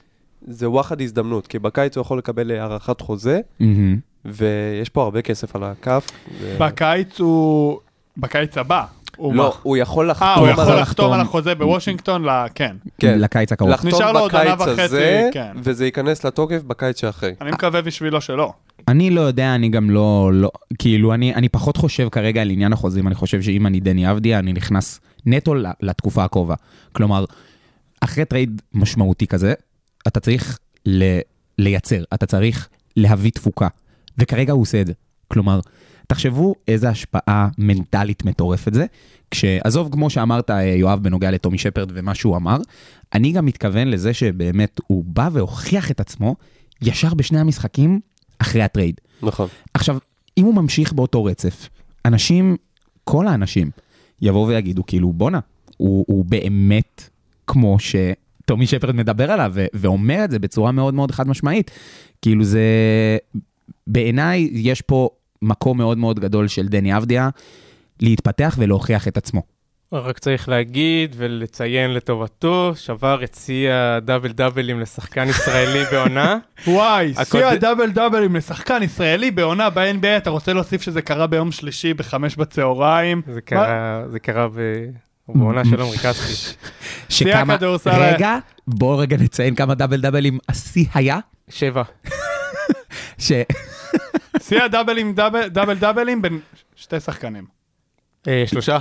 [0.46, 4.09] זה וואחד הזדמנות, כי בקיץ הוא יכול לקבל הארכת חוזה, מהמם.
[4.24, 6.06] ויש פה הרבה כסף על הכף.
[6.40, 6.56] ו...
[6.60, 7.78] בקיץ הוא...
[8.16, 8.84] בקיץ הבא.
[9.16, 12.24] הוא לא, מח- הוא יכול אה, לחתום הוא על יכול ה- לחתום על החוזה בוושינגטון,
[12.24, 12.76] ל- כן.
[12.98, 13.18] כן.
[13.18, 13.70] לקיץ הקרוב.
[13.70, 15.52] לחתום נשאר לו עוד עונה בקיץ וחצי, הזה, כן.
[15.62, 17.32] וזה ייכנס לתוקף בקיץ שאחרי.
[17.40, 18.52] אני מקווה בשבילו שלא.
[18.88, 22.72] אני לא יודע, אני גם לא, לא, כאילו, אני, אני פחות חושב כרגע על עניין
[22.72, 26.54] החוזים, אני חושב שאם אני דני אבדיה, אני נכנס נטו ל- לתקופה הקרובה.
[26.92, 27.24] כלומר,
[28.00, 29.54] אחרי trade משמעותי כזה,
[30.08, 31.18] אתה צריך ל,
[31.58, 33.68] לייצר, אתה צריך להביא תפוקה,
[34.18, 34.92] וכרגע הוא עושה את זה.
[35.28, 35.60] כלומר,
[36.06, 38.86] תחשבו איזה השפעה מנטלית מטורפת זה,
[39.30, 42.56] כשעזוב, כמו שאמרת, אה, יואב, בנוגע לטומי שפרד ומה שהוא אמר,
[43.14, 46.36] אני גם מתכוון לזה שבאמת הוא בא והוכיח את עצמו
[46.82, 48.00] ישר בשני המשחקים
[48.38, 49.00] אחרי ה trade.
[49.22, 49.48] נכון.
[49.74, 49.98] עכשיו,
[50.38, 51.68] אם הוא ממשיך באותו רצף,
[52.04, 52.56] אנשים,
[53.04, 53.70] כל האנשים,
[54.22, 55.40] יבואו ויגידו, כאילו, בואנה,
[55.76, 57.10] הוא, הוא באמת
[57.46, 61.70] כמו שטומי שפרד מדבר עליו, ו- ואומר את זה בצורה מאוד מאוד חד משמעית.
[62.22, 62.60] כאילו זה,
[63.86, 65.08] בעיניי, יש פה
[65.42, 67.28] מקום מאוד מאוד גדול של דני אבדיה
[68.02, 69.42] להתפתח ולהוכיח את עצמו.
[69.92, 76.38] רק צריך להגיד ולציין לטובתו, שבר את שיא הדאבל דאבלים לשחקן ישראלי בעונה.
[76.66, 81.94] וואי, שיא הדאבל דאבלים לשחקן ישראלי בעונה ב-NBA, אתה רוצה להוסיף שזה קרה ביום שלישי
[81.94, 83.22] בחמש בצהריים?
[83.32, 84.86] זה קרה, זה קרה ב-
[85.28, 86.56] בעונה של עמרי כספי.
[87.08, 91.18] שכמה, הכדורסל- רגע, בואו רגע נציין כמה דאבל דאבלים השיא היה,
[91.48, 91.82] שבע.
[93.20, 93.32] ש...
[94.40, 96.40] שיא הדאבלים דאבל דאבל דאבלים בין
[96.76, 97.44] שתי שחקנים.
[98.28, 98.78] אה, שלושה,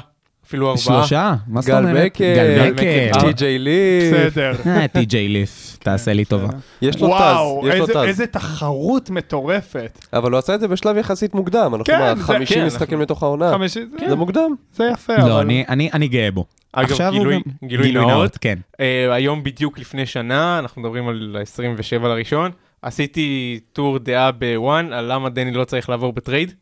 [0.48, 0.84] אפילו ארבעה.
[0.84, 2.06] שלושה, מה זאת גל אומרת?
[2.06, 2.84] בקר, גל בקר.
[3.18, 3.22] בקר.
[3.28, 4.52] טי.ג'יי ליף, בסדר.
[4.66, 6.48] אה, טי.ג'יי ליף, תעשה לי טובה.
[6.82, 7.96] יש לו וואו, טז, יש לו טז.
[7.96, 10.06] איזה תחרות מטורפת.
[10.14, 13.02] אבל הוא עשה את זה בשלב יחסית מוקדם, אנחנו כן, מה, זה- 50 כן, משחקים
[13.02, 13.52] לתוך העונה.
[13.68, 14.56] זה- זה מוקדם.
[14.74, 15.32] זה יפה, לא, אבל...
[15.42, 16.46] אני- אני אני גאה בו.
[16.74, 16.98] אגב,
[17.64, 18.38] גילוי- נאות.
[18.42, 18.60] כן.
[18.80, 25.14] אה, היום בדיוק לפני שנה, אנחנו מדברים על ה-27 לראשון, עשיתי טור דעה בוואן על
[25.14, 26.54] למה דני לא צריך לעבור בטרייד,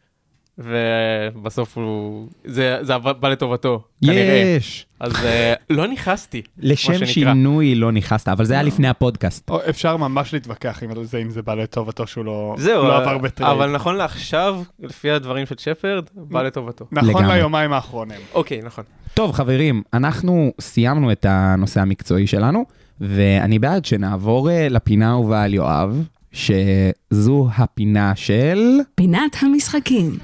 [0.58, 2.28] ובסוף הוא...
[2.46, 4.56] זה זה בא לטובתו, כנראה.
[4.58, 4.86] יש.
[5.00, 7.06] אז אה, לא נכנסתי, לשם.
[7.06, 9.50] שינוי לא נכנסת, אבל זה היה לפני הפודקאסט.
[9.50, 13.18] או, אפשר ממש להתווכח עם זה, אם זה בא לטובתו שהוא לא זהו, לא עבר
[13.18, 13.52] ב trade.
[13.52, 16.86] אבל נכון לעכשיו, לפי הדברים של שפרד, בא לטובתו.
[16.92, 17.38] נכון לגמרי.
[17.38, 18.20] ליומיים האחרונים.
[18.34, 18.84] אוקיי, נכון.
[19.14, 22.66] טוב, חברים, אנחנו סיימנו את הנושא המקצועי שלנו,
[23.02, 28.60] ואני בעד שנעבור אה, לפינה האהובה על יואב, שזו הפינה של...
[28.96, 30.18] פינת המשחקים.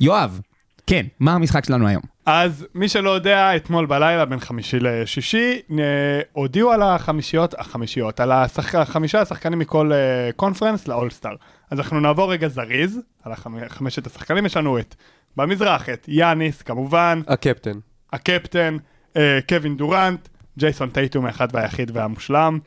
[0.00, 0.40] יואב,
[0.86, 2.02] כן, מה המשחק שלנו היום?
[2.26, 5.84] אז מי שלא יודע, אתמול בלילה, בין חמישי לשישי, אה,
[6.32, 9.98] הודיעו על החמישיות, החמישיות, על השחק, החמישה השחקנים מכל אה,
[10.36, 11.34] conference ל All-Star.
[11.70, 14.94] אז אנחנו נעבור רגע זריז, על החמ- חמשת השחקנים, יש לנו את,
[15.36, 17.78] במזרח, את יאניס, כמובן, הקפטן.
[18.12, 18.76] הקפטן,
[19.16, 20.28] אה, קווין דורנט,
[20.58, 22.58] ג'ייסון טייטום האחד והיחיד והמושלם,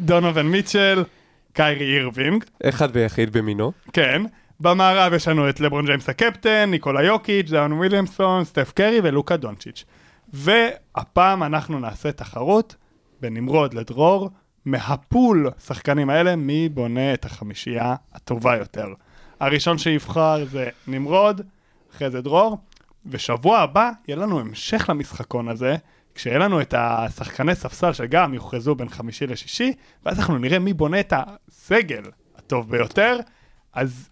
[0.00, 1.04] דונובין מיטשל,
[1.52, 3.72] קיירי אירווינג, אחד ויחיד במינו.
[3.92, 4.22] כן.
[4.60, 9.84] במערב יש לנו את לברון ג'יימס הקפטן, ניקולה יוקיץ', זאיון וויליאמסון, סטף קרי ולוקה דונצ'יץ'.
[10.32, 12.74] והפעם אנחנו נעשה תחרות
[13.20, 14.30] בין נמרוד לדרור,
[14.64, 18.86] מה pool שחקנים האלה, מי בונה את החמישייה הטובה יותר.
[19.40, 21.40] הראשון שיבחר זה נמרוד,
[21.94, 22.58] אחרי זה דרור,
[23.06, 25.76] ושבוע הבא יהיה לנו המשך למשחקון הזה,
[26.14, 29.72] כשיהיה לנו את השחקני ספסל שגם יוכרזו בין חמישי לשישי,
[30.06, 32.02] ואז אנחנו נראה מי בונה את הסגל
[32.36, 33.18] הטוב ביותר,
[33.72, 34.10] אז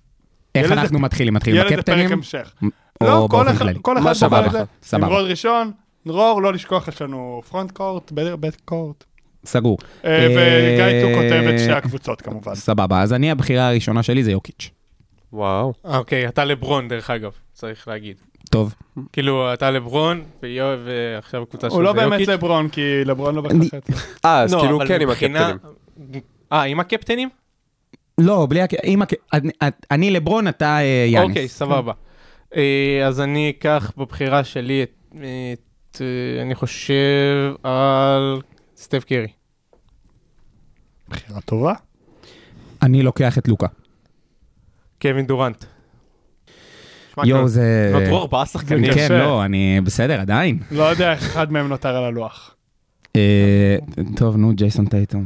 [0.54, 1.34] איך אנחנו מתחילים?
[1.34, 2.12] מתחילים יהיה לזה פרק בקפטנים?
[2.12, 2.54] המשך.
[3.00, 3.78] או לא, כל באופן אחד, כללי?
[3.82, 4.88] כל מה אחד סבבה, בוחר את זה.
[4.88, 5.06] סבבה.
[5.06, 5.72] נמרוד ראשון,
[6.06, 9.04] דרור, לא לשכוח, יש לנו פרונט קורט, בק קורט.
[9.44, 9.78] סגור.
[10.04, 12.54] אה, אה, וגיא צוק כותב את שתי הקבוצות כמובן.
[12.54, 14.70] סבבה, אז אני הבחירה הראשונה שלי זה יוקיץ'.
[15.32, 15.72] וואו.
[15.84, 18.16] אוקיי, אתה לברון דרך אגב, צריך להגיד.
[18.48, 18.74] טוב.
[19.12, 22.28] כאילו, אתה לברון, ועכשיו הקבוצה שלו הוא לא באמת יוקיץ'.
[22.28, 23.96] לברון, כי לברון לא אצלו.
[24.24, 25.56] אה, אז לא, כאילו כן עם הקפטנים.
[26.52, 27.28] אה, עם הקפטנים?
[28.18, 28.62] לא, בלי...
[28.62, 29.12] הק- אם הק-
[29.90, 31.28] אני- לברון, אתה אה, יאניס.
[31.28, 31.92] אוקיי, סבבה.
[32.56, 35.18] אה, אז אני אקח בבחירה שלי את,
[36.00, 38.40] אה, אני חושב על
[38.76, 39.26] סטף קרי.
[41.08, 41.72] בחירה טובה.
[42.82, 43.66] אני לוקח את לוקה.
[45.02, 45.64] קווין דורנט.
[47.26, 47.90] יואו, כבר- זה...
[48.00, 48.94] נותרו ארבעה שחקנים.
[48.94, 49.12] כן.
[49.12, 50.58] לא, אני בסדר, עדיין.
[50.70, 52.54] לא יודע איך אחד מהם נותר על הלוח.
[53.16, 53.76] אה,
[54.16, 55.24] טוב, נו, ג'ייסון טייטום.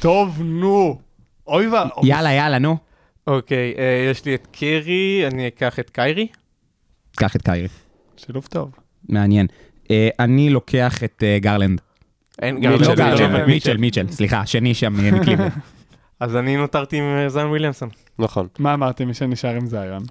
[0.00, 0.98] טוב, נו.
[1.46, 2.08] אוי ואבוי.
[2.08, 2.76] יאללה, יאללה, נו.
[3.26, 6.26] אוקיי, אה, יש לי את קרי, אני אקח את קיירי.
[7.16, 7.68] קח את קיירי.
[8.16, 8.70] שילוב טוב.
[9.08, 9.46] מעניין.
[9.90, 11.80] אה, אני לוקח את גרלנד.
[12.42, 13.76] אין מיטשל, לא גרלנד, מיטשל, גרלנד, מיטשל.
[13.76, 15.52] מיטשל, סליחה, השני שם מקליבלנד.
[16.20, 17.88] אז אני נותרתי עם זיון וויליאמסון.
[18.18, 18.46] נכון.
[18.58, 20.02] מה אמרתי, מי שנשאר עם זיון?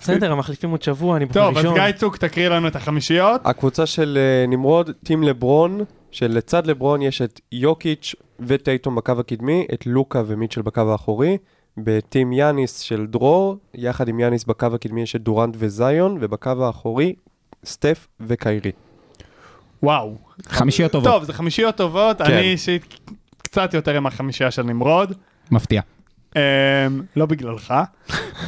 [0.00, 1.64] בסדר, המחליפים עוד שבוע, אני בוחר טוב, אז.
[1.74, 3.40] גיא צוק תקריא לנו את החמישיות.
[3.44, 5.80] הקבוצה של אה, נמרוד, טים לברון,
[6.10, 11.38] שלצד לברון יש את יוקיץ' וטייטום בקו הקדמי, את לוקה ומיטשל בקו האחורי.
[11.76, 17.14] בטים יאניס של דרור, יחד עם יאניס בקו הקדמי יש את דורנט וזיון, ובקו האחורי,
[17.64, 18.72] סטף וקיירי.
[19.82, 20.14] וואו.
[20.48, 21.12] חמישיות טובות.
[21.12, 22.24] טוב, זה חמישיות טובות, כן.
[22.24, 22.98] אני אישית
[23.42, 25.12] קצת יותר עם החמישייה של נמרוד.
[25.50, 25.80] מפתיע.
[26.36, 26.40] אמ,
[27.16, 27.74] לא בגללך,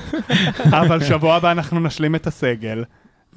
[0.80, 2.85] אבל שבוע הבא אנחנו נשלים את הסגל,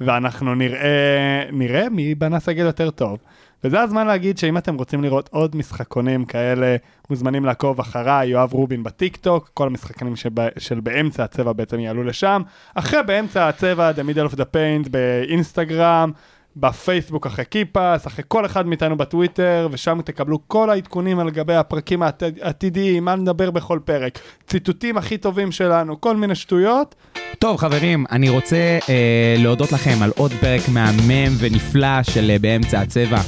[0.00, 3.18] ואנחנו נראה, נראה מי בנה סגל יותר טוב.
[3.64, 6.76] וזה הזמן להגיד שאם אתם רוצים לראות עוד משחקונים כאלה,
[7.10, 12.04] מוזמנים לעקוב אחריי, יואב רובין בטיק טוק, כל המשחקנים שב, של באמצע הצבע בעצם יעלו
[12.04, 12.42] לשם.
[12.74, 16.12] אחרי באמצע הצבע, The Middle of the Paint באינסטגרם,
[16.56, 22.02] בפייסבוק אחרי קיפאס, אחרי כל אחד מאיתנו בטוויטר, ושם תקבלו כל העדכונים על גבי הפרקים
[22.02, 26.94] העתיד- העתידיים, מה נדבר בכל פרק, ציטוטים הכי טובים שלנו, כל מיני שטויות.
[27.38, 32.80] טוב חברים, אני רוצה אה, להודות לכם על עוד פרק מהמם ונפלא של אה, באמצע
[32.80, 33.18] הצבע,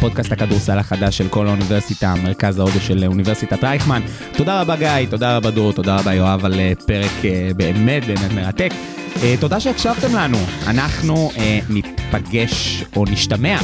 [0.00, 4.02] פודקאסט הכדורסל החדש של כל האוניברסיטה, מרכז ההודו של אוניברסיטת רייכמן.
[4.36, 8.32] תודה רבה גיא, תודה רבה דור, תודה רבה יואב על אה, פרק אה, באמת באמת
[8.32, 8.70] מרתק.
[9.22, 11.30] אה, תודה שהקשבתם לנו, אנחנו
[11.68, 13.58] ניפגש או נשתמע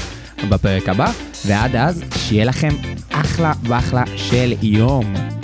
[0.48, 1.12] בפרק הבא,
[1.46, 2.74] ועד אז שיהיה לכם
[3.10, 5.37] אחלה ואחלה של יום.